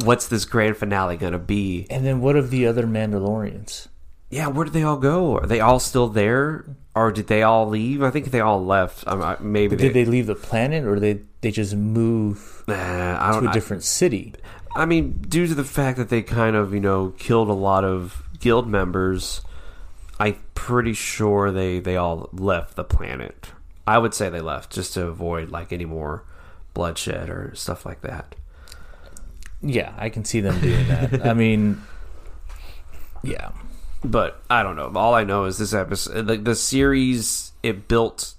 [0.05, 3.88] what's this grand finale going to be And then what of the other Mandalorians?
[4.31, 6.65] Yeah where did they all go are they all still there
[6.95, 10.05] or did they all leave I think they all left um, I- maybe Did they
[10.05, 14.35] leave the planet, or they they just move I don't to a different city?
[14.77, 17.85] I mean, due to the fact that they kind of, you know, killed a lot
[17.85, 19.41] of guild members,
[20.21, 23.51] I'm pretty sure they they all left the planet.
[23.87, 26.25] I would say they left just to avoid like any more
[26.75, 28.35] bloodshed or stuff like that.
[29.63, 31.27] Yeah, I can see them doing that.
[31.27, 31.81] I mean,
[33.23, 33.51] yeah,
[34.05, 34.93] But I don't know.
[34.95, 38.35] All I know is this episode, the, the series, it built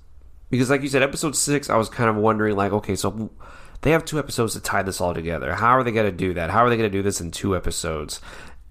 [0.49, 1.69] because, like you said, episode six.
[1.69, 3.29] I was kind of wondering, like, okay, so
[3.81, 5.53] they have two episodes to tie this all together.
[5.55, 6.49] How are they going to do that?
[6.49, 8.21] How are they going to do this in two episodes?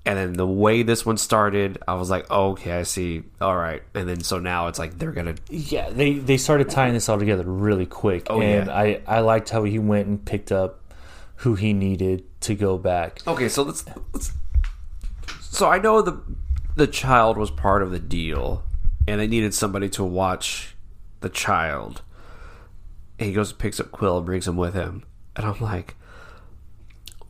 [0.06, 3.24] And then the way this one started, I was like, oh, okay, I see.
[3.42, 3.82] All right.
[3.94, 5.90] And then so now it's like they're gonna, yeah.
[5.90, 8.74] They they started tying this all together really quick, Oh, and yeah.
[8.74, 10.80] I I liked how he went and picked up
[11.36, 13.20] who he needed to go back.
[13.26, 13.50] okay.
[13.50, 14.32] So let's, let's.
[15.42, 16.18] So I know the
[16.78, 18.64] the child was part of the deal,
[19.06, 20.74] and they needed somebody to watch
[21.20, 22.02] the child.
[23.18, 25.02] And he goes and picks up Kuiil and brings him with him.
[25.36, 25.96] And I'm like,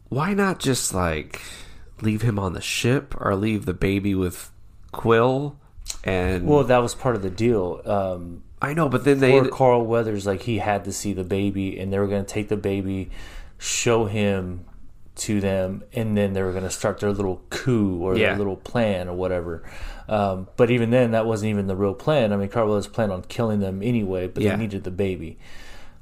[0.08, 1.40] why not just like
[2.00, 4.50] leave him on the ship or leave the baby with
[4.92, 5.56] Kuiil?
[6.04, 7.80] And Well, that was part of the deal.
[7.84, 11.78] Um, I know, but then they Carl Weathers, like he had to see the baby,
[11.78, 13.11] and they were going to take the baby,
[13.58, 14.66] show him
[15.18, 18.28] to them, and then they were going to start their little coup or Yeah.
[18.31, 19.62] their little plan or whatever.
[20.09, 22.33] Um, but even then, that wasn't even the real plan.
[22.33, 24.52] I mean, Weathers planned on killing them anyway, but Yeah.
[24.57, 25.38] they needed the baby.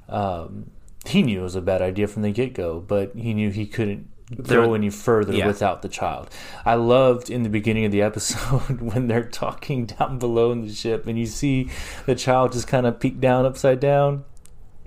[0.09, 0.71] um,
[1.05, 3.67] he knew it was a bad idea from the get go, but he knew he
[3.67, 4.09] couldn't
[4.43, 5.47] go any further Yeah.
[5.47, 6.29] without the child.
[6.65, 10.73] I loved in the beginning of the episode when they're talking down below in the
[10.73, 11.69] ship and you see
[12.07, 14.25] the child just kind of peek down upside down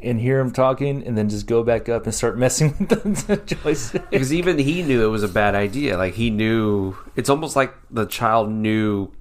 [0.03, 3.35] and hear him talking and then just go back up and start messing with the,
[3.35, 4.09] the joystick.
[4.09, 5.97] because even he knew it was a bad idea.
[5.97, 9.11] Like he knew it's almost like the child knew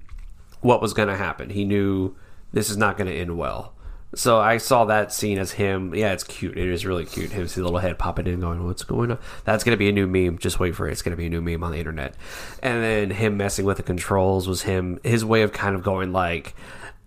[0.61, 1.49] what was going to happen.
[1.49, 2.15] He knew
[2.51, 3.73] this is not going to end well.
[4.15, 5.93] So I saw that scene as him.
[5.93, 6.57] Yeah, it's cute.
[6.57, 7.31] It is really cute.
[7.31, 10.07] His little head popping in, going, "What's going on?" That's going to be a new
[10.07, 10.39] meme.
[10.39, 10.93] Just wait for it.
[10.93, 12.15] It's going to be a new meme on the internet.
[12.63, 14.99] And then him messing with the controls was him.
[15.03, 16.55] His way of kind of going like,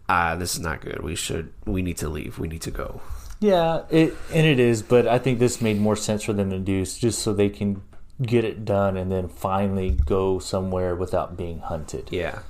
[0.09, 1.03] "Ah, this is not good.
[1.03, 1.53] We should.
[1.67, 2.39] We need to leave.
[2.39, 3.01] We need to go."
[3.43, 6.61] Yeah, it and it is, but I think this made more sense for them to
[6.61, 7.83] do just so they can
[8.23, 12.09] get it done and then finally go somewhere without being hunted.
[12.13, 12.41] Yeah.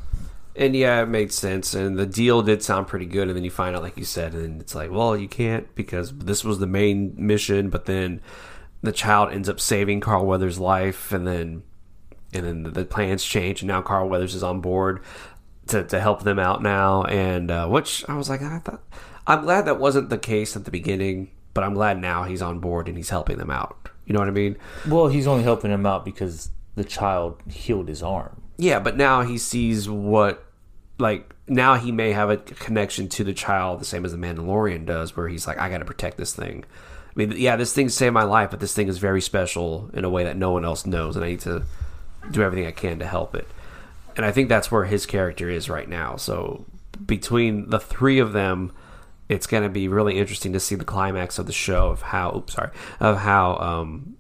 [0.55, 1.73] And yeah, it made sense.
[1.73, 3.29] And the deal did sound pretty good.
[3.29, 6.13] And then you find out, like you said, and it's like, well, you can't because
[6.13, 7.71] this was the main mission.
[7.71, 8.21] But then
[8.83, 11.11] the child ends up saving Carl Weathers' life.
[11.11, 11.63] And then
[12.35, 13.63] and then the plans change.
[13.63, 15.03] And now Carl Weathers is on board
[15.69, 17.05] to, to help them out now.
[17.05, 18.83] And uh, which I was like, I thought,
[19.27, 21.31] I'm glad that wasn't the case at the beginning.
[21.55, 23.91] But I'm glad now he's on board and he's helping them out.
[24.07, 24.57] You know what I mean?
[24.89, 28.41] Well, he's only helping them out because the child healed his arm.
[28.57, 30.45] Yeah, but now he sees what,
[30.99, 34.87] like, now he may have a connection to the child the same as the Mandalorian
[34.87, 36.65] does, where he's like, I got to protect this thing.
[36.65, 40.07] I mean, yeah, this thing saved my life, but this thing is very special in
[40.07, 41.65] a way that no one else knows, and I need to
[42.31, 43.47] do everything I can to help it.
[44.17, 46.17] And I think that's where his character is right now.
[46.17, 46.65] So
[47.05, 48.73] between the three of them,
[49.33, 52.35] it's going to be really interesting to see the climax of the show of how,
[52.37, 54.17] oops, sorry, of how, um,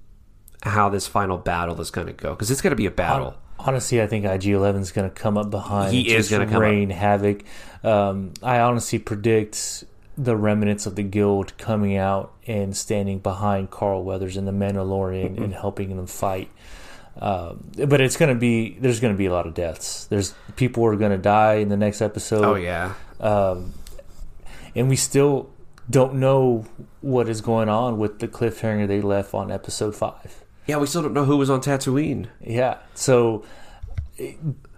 [0.62, 3.34] how this final battle is going to go because it's going to be a battle.
[3.58, 5.92] Honestly, I think IG Eleven is going to come up behind.
[5.92, 6.60] He and is come up.
[6.60, 7.44] rain havoc.
[7.84, 9.84] Um, I honestly predict
[10.18, 15.32] the remnants of the guild coming out and standing behind Carl Weathers and the Mandalorian
[15.34, 15.42] Mm-hmm.
[15.44, 16.50] and helping them fight.
[17.20, 20.06] Um, but it's going to be there's going to be a lot of deaths.
[20.06, 22.44] There's people are going to die in the next episode.
[22.44, 22.94] Oh yeah,
[24.74, 25.50] and we still
[25.90, 26.64] don't know
[27.00, 30.44] what is going on with the cliffhanger they left on episode five.
[30.66, 30.76] yeah.
[30.76, 32.28] We still don't know who was on Tatooine.
[32.40, 33.44] Yeah, so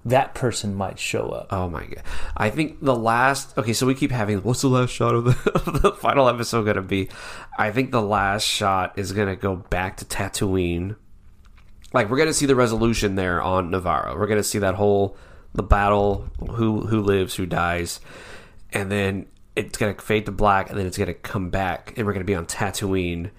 [0.05, 1.49] that person might show up.
[1.51, 2.03] Oh my god!
[2.37, 3.57] I think the last.
[3.57, 4.39] Okay, so we keep having.
[4.39, 7.09] What's the last shot of the, of the final episode going to be?
[7.59, 10.97] I think the last shot is going to go back to Tatooine.
[11.93, 14.19] Like we're going to see the resolution there on Navarro.
[14.19, 15.17] We're going to see that whole
[15.55, 16.29] the battle.
[16.39, 18.01] Who who lives, who dies,
[18.73, 21.95] and then it's going to fade to black, and then it's going to come back,
[21.97, 23.31] and we're going to be on Tatooine.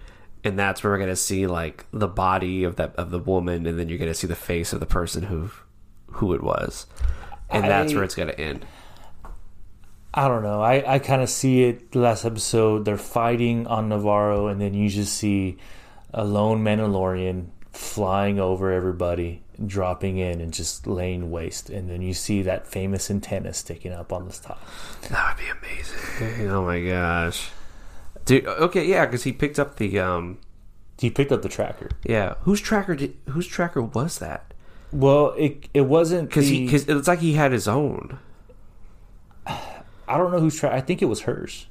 [0.44, 3.80] And that's where we're gonna see like the body of that of the woman, and
[3.80, 5.50] then you're gonna see the face of the person who
[6.06, 6.86] who it was,
[7.50, 8.64] and that's where it's gonna end.
[10.14, 10.62] I don't know.
[10.62, 11.96] I, I kind of see it.
[11.96, 15.58] Last episode, they're fighting on Navarro, and then you just see
[16.14, 21.70] a lone Mandalorian flying over everybody, dropping in, and just laying waste.
[21.70, 24.60] And then you see that famous antenna sticking up on the top.
[25.10, 26.50] That would be amazing.
[26.50, 27.50] oh my gosh,
[28.26, 28.46] dude.
[28.46, 30.38] Okay, yeah, because he picked up the um,
[30.98, 31.90] He picked up the tracker.
[32.04, 32.36] yeah.
[32.42, 33.16] Whose tracker did?
[33.30, 34.54] Whose tracker was that?
[34.92, 38.20] Well, it it wasn't Because he, because it's like he had his own.
[40.08, 40.76] I don't know whose tracker.
[40.76, 41.68] I think it was hers.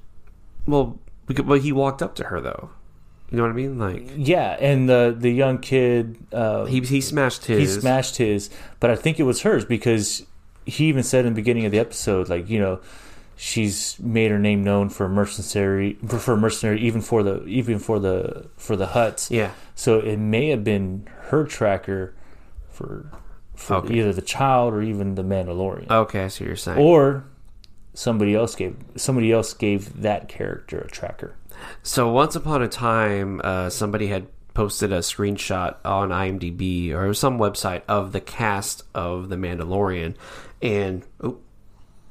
[0.67, 2.71] Well, because, well, he walked up to her though.
[3.31, 3.79] You know what I mean?
[3.79, 7.59] Like Yeah, and the the young kid uh, he he smashed his.
[7.75, 10.25] he smashed his, but I think it was hers because
[10.67, 12.81] he even said in the beginning of the episode, like you know,
[13.37, 18.47] she's made her name known for mercenary for, mercenary even for the even for the
[18.57, 19.31] for the Hutts.
[19.31, 19.51] Yeah.
[19.75, 22.15] So it may have been her tracker
[22.71, 23.11] for
[23.57, 23.95] for Okay.
[23.99, 26.79] either the child or even the Mandalorian, Okay, I see what you're saying.
[26.79, 27.25] or
[27.95, 31.37] somebody else gave somebody else gave that character a tracker.
[31.83, 37.39] So once upon a time, uh, somebody had posted a screenshot on IMDb or some
[37.39, 40.15] website of the cast of The Mandalorian,
[40.63, 41.39] and oh,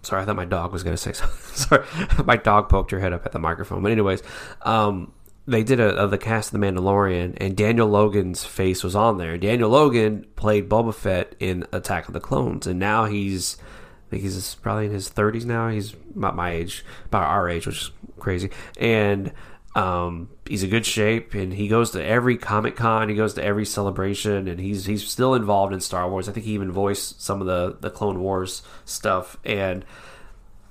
[0.02, 1.56] sorry, I thought my dog was going to say something.
[1.56, 1.86] sorry,
[2.26, 3.82] my dog poked her head up at the microphone.
[3.82, 4.22] But anyways,
[4.62, 5.14] um,
[5.48, 9.18] they did a of the cast of The Mandalorian, and Daniel Logan's face was on
[9.18, 9.38] there.
[9.38, 13.58] Daniel Logan played Boba Fett in Attack of the Clones, and now he's.
[14.14, 15.70] Think he's probably in his 30s now.
[15.70, 18.52] He's about my age, about our age, which is crazy.
[18.80, 19.34] And
[19.76, 23.10] um, he's in good shape, and he goes to every Comic Con.
[23.10, 26.30] He goes to every celebration, and he's he's still involved in Star Wars.
[26.30, 29.38] I think he even voiced some of the the Clone Wars stuff.
[29.44, 29.84] And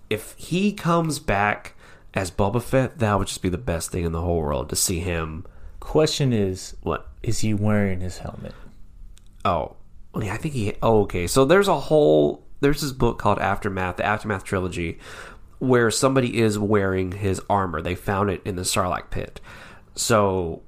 [0.08, 1.74] if he comes back
[2.14, 4.76] as Boba Fett, that would just be the best thing in the whole world to
[4.76, 5.44] see him.
[5.80, 7.08] Question is, What?
[7.24, 8.54] is he wearing his helmet?
[9.44, 9.74] Oh,
[10.16, 10.74] yeah, I think he.
[10.80, 11.26] Oh, okay.
[11.26, 12.46] So there's a whole.
[12.62, 14.98] There's this book called Aftermath, the Aftermath trilogy,
[15.58, 17.82] where somebody is wearing his armor.
[17.82, 19.40] They found it in the Sarlacc pit.
[19.94, 20.62] So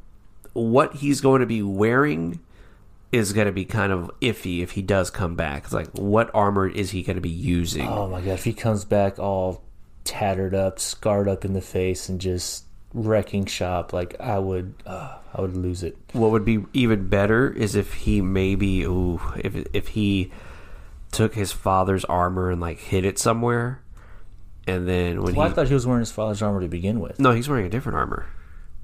[0.53, 2.41] what he's going to be wearing
[3.13, 5.65] is going to be kind of iffy if he does come back.
[5.65, 7.87] It's like what armor is he going to be using?
[7.87, 9.63] Oh my god, if he comes back all
[10.03, 15.19] tattered up, scarred up in the face, and just wrecking shop, like I would, uh,
[15.33, 15.97] I would lose it.
[16.13, 20.33] What would be even better is if he maybe, ooh, if if he
[21.15, 23.81] took his father's armor and like hid it somewhere,
[24.67, 27.01] and then when Well, he I thought he was wearing his father's armor to begin
[27.01, 27.19] with.
[27.19, 28.27] no, he's wearing a different armor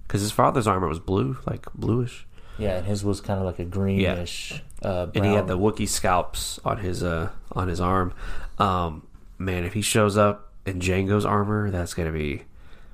[0.06, 2.26] because his father's armor was blue, like bluish,
[2.58, 4.62] Yeah, and his was kind of like a greenish.
[4.82, 5.58] Uh, and he had the.
[5.58, 8.12] Wookiee scalps on his uh on his arm.
[8.58, 9.06] Um,
[9.38, 12.42] man, if he shows up in Jango's armor, that's gonna be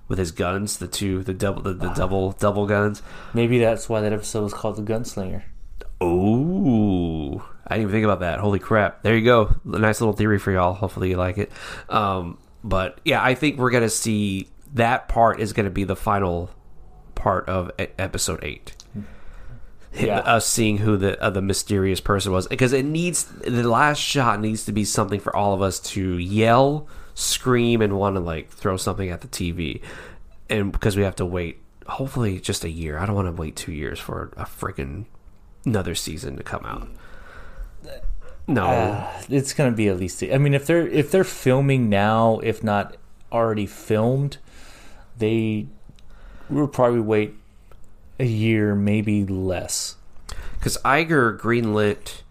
[0.08, 3.02] with his guns, the two, the double, the, the double, double guns.
[3.34, 5.42] Maybe that's why that episode was called the Gunslinger.
[6.02, 6.45] Ooh,
[7.66, 8.38] I didn't even think about that.
[8.38, 9.02] Holy crap!
[9.02, 9.54] There you go.
[9.72, 10.72] A nice little theory for y'all.
[10.72, 11.50] Hopefully you like it.
[11.88, 16.50] Um, but yeah, I think we're gonna see that part is gonna be the final
[17.14, 18.74] part of episode eight.
[19.94, 20.18] Yeah.
[20.18, 24.40] Us seeing who the uh, the mysterious person was because it needs the last shot
[24.40, 28.50] needs to be something for all of us to yell, scream, and want to like
[28.50, 29.80] throw something at the TV,
[30.50, 31.62] and because we have to wait.
[31.86, 32.98] Hopefully, just a year.
[32.98, 35.06] I don't want to wait two years for a freaking
[35.64, 36.88] another season to come out.
[38.48, 40.22] No, Uh, it's gonna be at least.
[40.22, 42.96] I mean, if they're if they're filming now, if not
[43.32, 44.38] already filmed,
[45.18, 45.66] they
[46.48, 47.34] will probably wait
[48.20, 49.96] a year, maybe less.
[50.58, 52.22] because Iger greenlit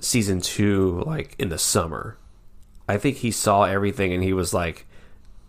[0.00, 2.16] season two like in the summer.
[2.88, 4.86] I think he saw everything and he was like,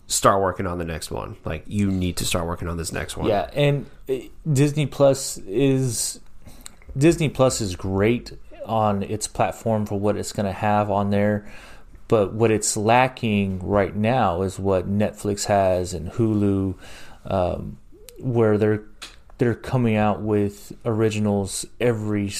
[0.08, 1.36] "Start working on the next one.
[1.46, 4.16] Like you need to start working on this next one." Yeah, and uh,
[4.52, 6.20] Disney Plus is
[6.98, 8.32] Disney Plus is great
[8.68, 11.48] on its platform for what it's going to have on there,
[12.08, 16.76] but what it's lacking right now is what Netflix has and Hulu,
[17.26, 17.78] um,
[18.20, 18.84] where they're
[19.38, 22.32] they're coming out with originals every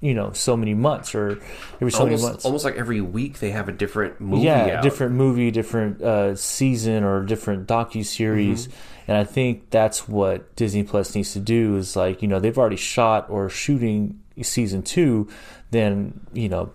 [0.00, 1.38] you know so many months or
[1.74, 2.44] every so many almost, months.
[2.44, 4.44] almost like every week they have a different movie.
[4.44, 4.82] yeah, out.
[4.82, 8.66] different movie, different uh, season, or different docu series.
[8.66, 8.76] Mm-hmm.
[9.08, 11.76] And I think that's what Disney Plus needs to do.
[11.76, 15.28] Is like you know they've already shot or shooting season two,
[15.70, 16.72] then you know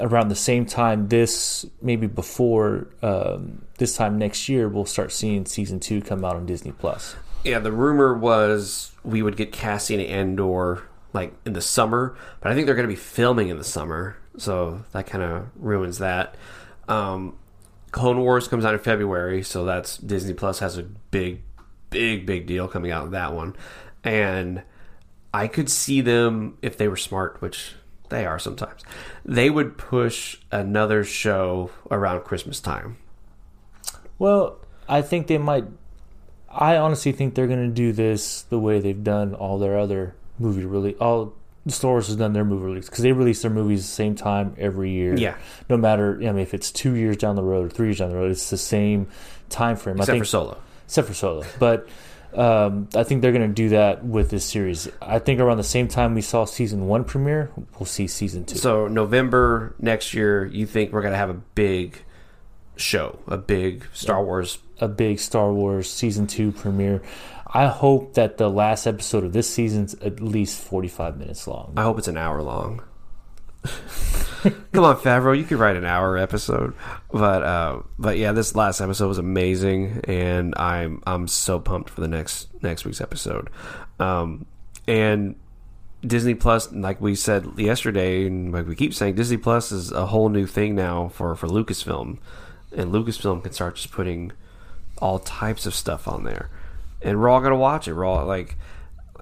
[0.00, 5.46] around the same time this maybe before um, this time next year we'll start seeing
[5.46, 7.14] season two come out on Disney Plus.
[7.44, 12.54] Yeah, the rumor was we would get Cassian Andor like in the summer, but I
[12.54, 16.34] think they're going to be filming in the summer, so that kind of ruins that.
[16.88, 17.36] Um,
[17.92, 21.42] Clone Wars comes out in February, so that's Disney Plus has a big,
[21.90, 23.54] big, big deal coming out with that one,
[24.02, 24.62] and
[25.34, 27.74] I could see them if they were smart, which
[28.08, 28.82] they are sometimes.
[29.24, 32.98] They would push another show around Christmas time.
[34.16, 35.64] Well, I think they might.
[36.48, 40.14] I honestly think they're going to do this the way they've done all their other
[40.38, 40.96] movie release.
[41.00, 41.34] All
[41.66, 44.54] Star Wars has done their movie release because they release their movies the same time
[44.56, 45.16] every year.
[45.16, 45.34] Yeah.
[45.68, 48.10] No matter, I mean, if it's two years down the road or three years down
[48.10, 49.08] the road, it's the same
[49.48, 49.96] time frame.
[49.96, 50.58] Except I think, for Solo.
[50.84, 51.88] except for Solo, but.
[52.34, 54.88] Um, I think they're going to do that with this series.
[55.00, 58.58] I think around the same time we saw season one premiere, we'll see season two.
[58.58, 62.02] So November next year, you think we're gonna have a big
[62.76, 64.58] show, a big Star Wars?
[64.80, 67.02] a big Star Wars season two premiere.
[67.46, 71.72] I hope that the last episode of this season's at least forty five minutes long.
[71.76, 72.82] I hope it's an hour long.
[74.72, 76.74] Come on, Favreau, you could write an hour episode,
[77.10, 82.02] but uh, but yeah, this last episode was amazing, and I'm I'm so pumped for
[82.02, 83.48] the next next week's episode.
[83.98, 84.44] Um,
[84.86, 85.36] and
[86.06, 90.06] Disney Plus, like we said yesterday, and like we keep saying, Disney Plus is a
[90.06, 92.18] whole new thing now for for Lucasfilm,
[92.76, 94.32] and Lucasfilm can start just putting
[94.98, 96.50] all types of stuff on there,
[97.00, 97.94] and we're all gonna watch it.
[97.94, 98.56] We're all like,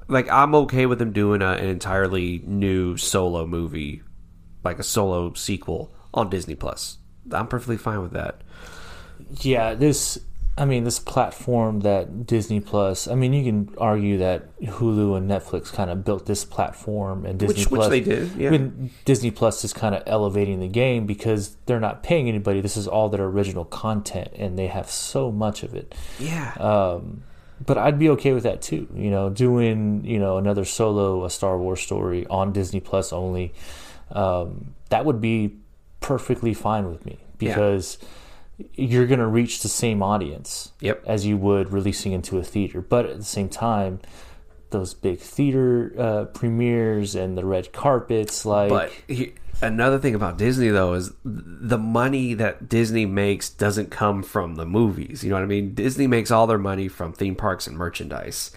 [0.09, 4.03] like I'm okay with them doing a, an entirely new solo movie,
[4.65, 6.99] like a solo sequel on Disney Plus.
[7.31, 8.41] I'm perfectly fine with that.
[9.41, 10.19] Yeah, this.
[10.59, 13.09] I mean, this platform that Disney Plus.
[13.09, 17.39] I mean, you can argue that Hulu and Netflix kind of built this platform, and
[17.39, 17.89] Disney Which- which Plus.
[17.91, 18.51] they did, yeah.
[18.51, 22.61] mean, Disney Plus is kind of elevating the game because they're not paying anybody.
[22.61, 25.95] This is all their original content, and they have so much of it.
[26.19, 27.23] Yeah, Um,
[27.65, 28.89] but I'd be okay with that too.
[28.95, 33.55] You know, doing you know another solo a Star Wars story on Disney Plus only.
[34.13, 35.57] Um, that would be
[36.01, 37.99] perfectly fine with me because
[38.75, 41.03] you're going to reach the same audience Yep.
[41.07, 42.81] as you would releasing into a theater.
[42.81, 44.01] But at the same time,
[44.71, 48.45] those big theater uh, premieres and the red carpets.
[48.45, 53.91] Like, But he, another thing about Disney though is the money that Disney makes doesn't
[53.91, 55.25] come from the movies.
[55.25, 55.75] You know what I mean?
[55.75, 58.51] Disney makes all their money from theme parks and merchandise.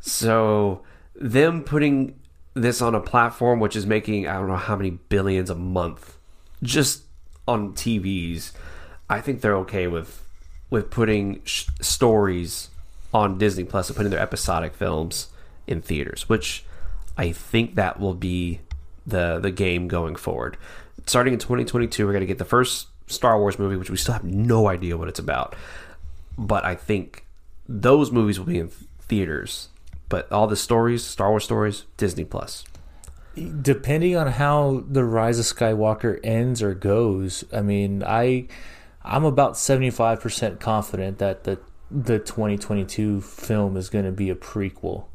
[0.00, 0.82] So
[1.14, 2.19] them putting
[2.54, 6.16] this on a platform which is making I don't know how many billions a month
[6.62, 7.04] just
[7.46, 8.52] on TVs,
[9.08, 10.26] I think they're okay with
[10.68, 12.68] with putting sh- stories
[13.12, 15.28] on Disney Plus and putting their episodic films
[15.66, 16.64] in theaters, which
[17.18, 18.60] I think that will be
[19.06, 20.56] the the game going forward.
[21.06, 24.14] Starting in 2022, we're going to get the first Star Wars movie, which we still
[24.14, 25.56] have no idea what it's about.
[26.38, 27.24] But I think
[27.68, 29.69] those movies will be in theaters.
[30.10, 32.64] But all the stories, Star Wars stories, Disney Plus.
[33.62, 38.48] depending on how the Rise of Skywalker ends or goes, I mean, I
[39.02, 41.58] I'm about 75% confident that the
[41.90, 45.06] the 2022 film is going to be a prequel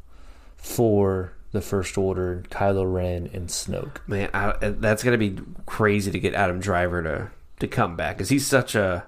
[0.56, 3.98] for the First Order, Kylo Ren and Snoke.
[4.06, 7.30] Man, I, that's going to be crazy to get Adam Driver to
[7.60, 9.06] to come back because he's such a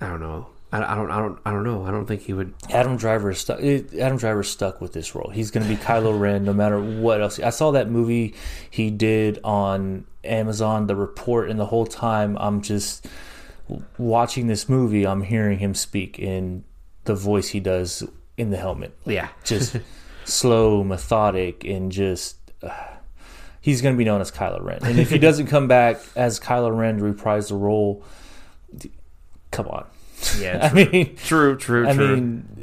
[0.00, 0.46] I don't know.
[0.72, 1.10] I, I don't.
[1.10, 1.38] I don't.
[1.44, 1.84] I don't know.
[1.84, 2.54] I don't think he would.
[2.70, 3.60] Adam Driver is stuck.
[3.60, 5.30] Adam Driver is stuck with this role.
[5.30, 7.38] He's going to be Kylo Ren no matter what else.
[7.40, 8.34] I saw that movie
[8.70, 13.06] he did on Amazon, The Report, and the whole time I'm just
[13.98, 15.06] watching this movie.
[15.06, 16.64] I'm hearing him speak in
[17.04, 18.06] the voice he does
[18.36, 18.96] in the helmet.
[19.04, 19.28] Yeah.
[19.44, 19.76] just
[20.24, 22.36] slow, methodic, and just.
[22.62, 22.70] Uh,
[23.60, 24.78] he's going to be known as Kylo Ren.
[24.82, 28.04] And if he doesn't come back as Kylo Ren to reprise the role,
[29.50, 29.86] come on.
[30.38, 30.68] Yeah.
[30.72, 31.56] I mean, True.
[31.56, 31.88] True.
[31.88, 32.16] I true.
[32.16, 32.60] mean,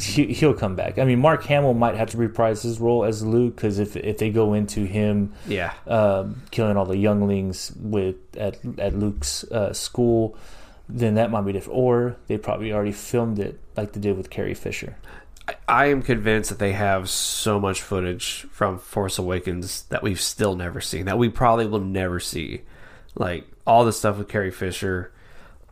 [0.00, 0.98] he, he'll come back.
[0.98, 4.18] I mean, Mark Hamill might have to reprise his role as Luke because if if
[4.18, 5.72] they go into him yeah.
[5.86, 10.36] um, killing all the younglings with at at Luke's uh, school,
[10.88, 11.78] then that might be different.
[11.78, 14.96] Or they probably already filmed it like they did with Carrie Fisher.
[15.48, 20.20] I, I am convinced that they have so much footage from Force Awakens that we've
[20.20, 21.06] still never seen.
[21.06, 22.62] That we probably will never see.
[23.14, 25.11] Like all the stuff with Carrie Fisher,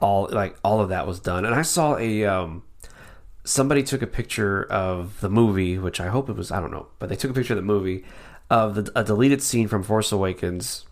[0.01, 1.45] all like all of that was done.
[1.45, 2.63] And I saw a um,
[3.45, 6.89] somebody took a picture of the movie, which I hope it was I don't know,
[6.99, 8.05] but they took a picture of the movie
[8.51, 10.85] of the, a deleted scene from Force Awakens,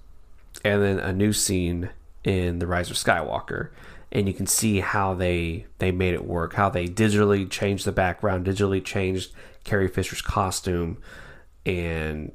[0.65, 1.91] and then a new scene
[2.25, 3.71] in the Rise of Skywalker,
[4.13, 7.93] and you can see how they they made it work, how they digitally changed the
[7.93, 9.33] background, digitally changed
[9.65, 10.99] Carrie Fisher's costume,
[11.67, 12.33] and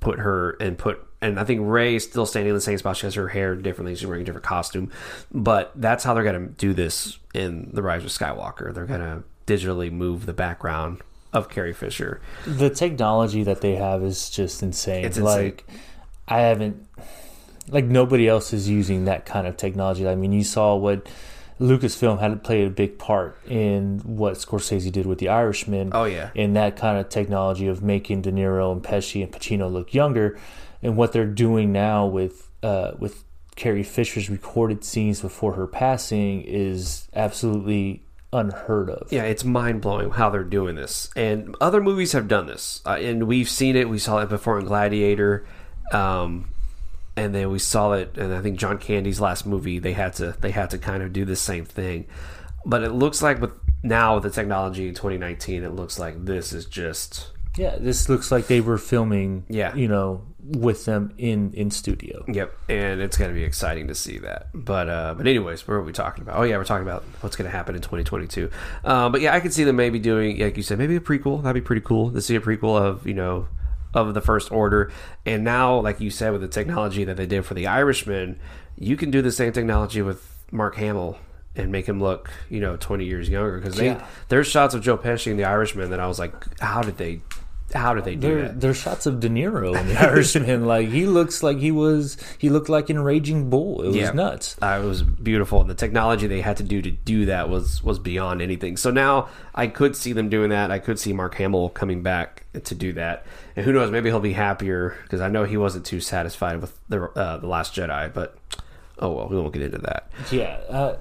[0.00, 2.96] put her and put and I think Rey is still standing in the same spot.
[2.96, 3.94] She has her hair differently.
[3.94, 4.90] She's wearing a different costume,
[5.32, 8.74] but that's how they're going to do this in the Rise of Skywalker.
[8.74, 11.00] They're going to digitally move the background
[11.32, 12.20] of Carrie Fisher.
[12.46, 15.04] The technology that they have is just insane.
[15.04, 15.44] It's insane.
[15.44, 15.66] like
[16.28, 16.86] I haven't
[17.68, 20.06] like nobody else is using that kind of technology.
[20.06, 21.08] I mean, you saw what
[21.60, 25.90] Lucasfilm had played a big part in what Scorsese did with The Irishman.
[25.92, 26.30] Oh, yeah.
[26.34, 30.38] in that kind of technology of making De Niro and Pesci and Pacino look younger,
[30.84, 33.24] and what they're doing now with uh, with
[33.56, 39.10] Carrie Fisher's recorded scenes before her passing is absolutely unheard of.
[39.12, 42.90] Yeah, it's mind blowing how they're doing this, and other movies have done this, uh,
[43.00, 43.88] and we've seen it.
[43.88, 45.46] We saw it before in Gladiator,
[45.92, 46.48] um,
[47.16, 49.78] and then we saw it, and I think John Candy's last movie.
[49.78, 52.06] They had to they had to kind of do the same thing,
[52.66, 56.52] but it looks like with now with the technology in 2019, it looks like this
[56.52, 59.44] is just Yeah, this looks like they were filming.
[59.48, 59.74] Yeah.
[59.74, 62.24] you know, with them in in studio.
[62.28, 64.48] Yep, and it's going to be exciting to see that.
[64.52, 66.36] But uh, but anyways, what are we talking about?
[66.38, 68.50] Oh yeah, we're talking about what's going to happen in 2022.
[68.84, 71.42] Um, but yeah, I could see them maybe doing, like you said, maybe a prequel.
[71.42, 73.48] That'd be pretty cool to see a prequel of you know
[73.94, 74.92] of the First Order.
[75.24, 78.38] And now, like you said, with the technology that they did for the Irishman,
[78.76, 81.16] you can do the same technology with Mark Hamill
[81.56, 84.04] and make him look you know 20 years younger because they Yeah.
[84.28, 87.20] there's shots of Joe Pesci in the Irishman that I was like, how did they
[87.74, 88.60] how did they do There, that?
[88.60, 90.64] there's shots of De Niro in The Irishman.
[90.66, 93.82] like he looks like he was, he looked like an Raging Bull.
[93.82, 94.12] It was Yeah.
[94.12, 94.56] nuts.
[94.62, 97.82] Uh, it was beautiful, and the technology they had to do to do that was
[97.82, 98.76] was beyond anything.
[98.76, 100.70] So now I could see them doing that.
[100.70, 103.90] I could see Mark Hamill coming back to do that, and who knows?
[103.90, 107.46] Maybe he'll be happier because I know he wasn't too satisfied with the uh, the
[107.48, 108.12] Last Jedi.
[108.14, 108.36] But
[109.00, 110.08] oh well, we won't get into that.
[110.30, 110.96] Yeah, uh,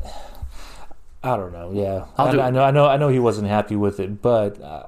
[1.23, 1.71] I don't know.
[1.73, 4.21] Yeah, I'll I, do- I know, I know, I know he wasn't happy with it,
[4.21, 4.87] but uh,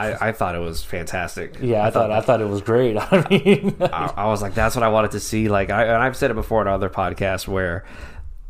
[0.00, 1.56] I, I thought it was fantastic.
[1.60, 2.96] yeah, I, thought, I thought it was great.
[3.00, 5.48] I mean, I, I was like, that's what I wanted to see.
[5.48, 7.84] Like, I, and I've said it before in other podcasts where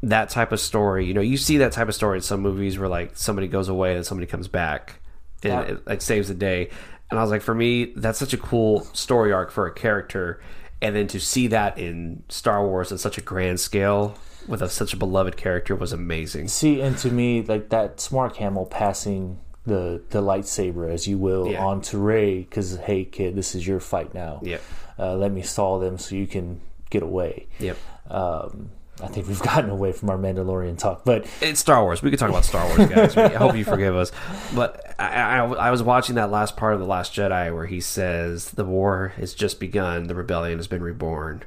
[0.02, 2.78] that type of story, you know, you see that type of story in some movies
[2.78, 5.00] where like somebody goes away and somebody comes back
[5.42, 5.60] and Yeah.
[5.74, 6.70] it like saves the day.
[7.10, 10.40] And I was like, for me, that's such a cool story arc for a character.
[10.80, 14.16] And then to see that in Star Wars at such a grand scale
[14.48, 16.48] with a, such a beloved character was amazing.
[16.48, 19.38] see, and to me, like that's Mark Hamill passing
[19.70, 21.64] the the lightsaber, as you will, Yeah.
[21.64, 24.40] onto Rey because hey kid, this is your fight now.
[24.42, 24.62] Yep.
[24.98, 26.60] Uh, let me stall them so you can
[26.90, 27.46] get away.
[27.58, 27.76] Yep.
[28.10, 28.70] Um,
[29.02, 32.02] I think we've gotten away from our Mandalorian talk, but It's Star Wars.
[32.02, 33.16] We could talk about Star Wars, guys.
[33.16, 34.12] I hope you forgive us.
[34.54, 37.80] But I, I, I was watching that last part of The Last Jedi where he
[37.80, 41.44] says, The war has just begun, the rebellion has been reborn,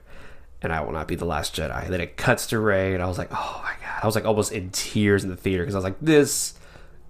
[0.64, 1.84] and I will not be the last Jedi.
[1.84, 4.00] And then it cuts to Ray, and I was like, Oh my God.
[4.02, 6.56] I was like almost in tears in the theater because I was like, This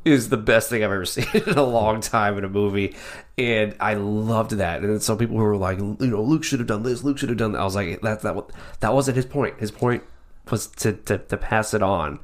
[0.05, 2.95] is the best thing I've ever seen in a long time in a movie.
[3.37, 4.81] And I loved that.
[4.83, 7.29] And some people who were like, you know, Luke should have done this, Luke should
[7.29, 7.61] have done that.
[7.61, 8.35] I was like, that, that,
[8.81, 9.59] that wasn't his point.
[9.59, 10.03] His point
[10.51, 12.19] was to, to, to pass it on.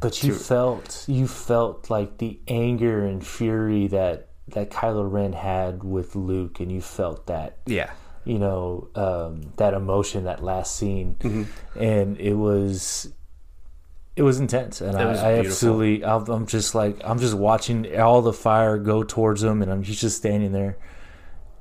[0.00, 5.82] but you felt you felt like the anger and fury that that Kylo Ren had
[5.82, 7.90] with Luke, and you felt that Yeah.
[8.24, 11.82] you know um, that emotion that last scene Mm-hmm.
[11.82, 13.10] and it was
[14.16, 17.34] it was intense and It was I, I absolutely I'm, I'm just like i'm just
[17.34, 20.76] watching all the fire go towards him and I'm, he's just standing there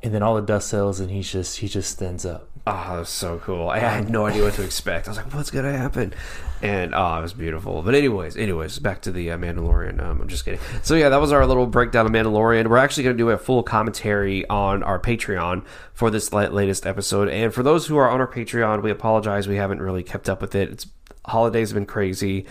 [0.01, 2.99] and then all the dust settles and he's just he just stands up Oh, that
[2.99, 3.69] was so cool.
[3.69, 5.07] I had no idea what to expect.
[5.07, 6.13] I was like, what's going to happen?
[6.61, 7.81] And, oh, it was beautiful.
[7.81, 10.01] But anyways, anyways, back to the uh, Mandalorian.
[10.01, 10.61] Um, I'm just kidding.
[10.81, 12.67] So, yeah, that was our little breakdown of Mandalorian.
[12.67, 17.27] We're actually going to do a full commentary on our Patreon for this latest episode.
[17.27, 19.45] And for those who are on our Patreon, we apologize.
[19.45, 20.69] We haven't really kept up with it.
[20.69, 20.87] It's
[21.25, 22.45] Holidays have been crazy.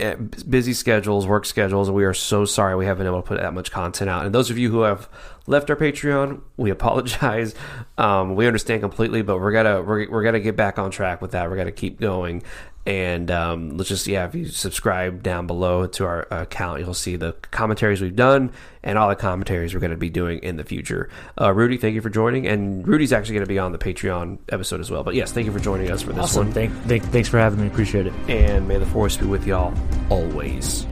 [0.00, 3.28] eh, busy schedules, work schedules, and we are so sorry we haven't been able to
[3.28, 4.24] put that much content out.
[4.24, 5.08] And those of you who have
[5.46, 7.54] left our Patreon, we apologize.
[7.98, 11.32] Um, we understand completely, but we're gonna we're, we're gonna get back on track with
[11.32, 11.50] that.
[11.50, 12.42] We're gonna keep going,
[12.86, 17.16] and um, let's just yeah, if you subscribe down below to our account, you'll see
[17.16, 18.52] the commentaries we've done
[18.82, 21.10] and all the commentaries we're gonna be doing in the future.
[21.40, 24.80] Uh, Rudy, thank you for joining, and Rudy's actually gonna be on the Patreon episode
[24.80, 25.04] as well.
[25.04, 27.38] But yes, thank you for joining us for this awesome one, thank, thank, thanks for
[27.38, 29.74] having me appreciate it and may the force be with y'all
[30.08, 30.86] always.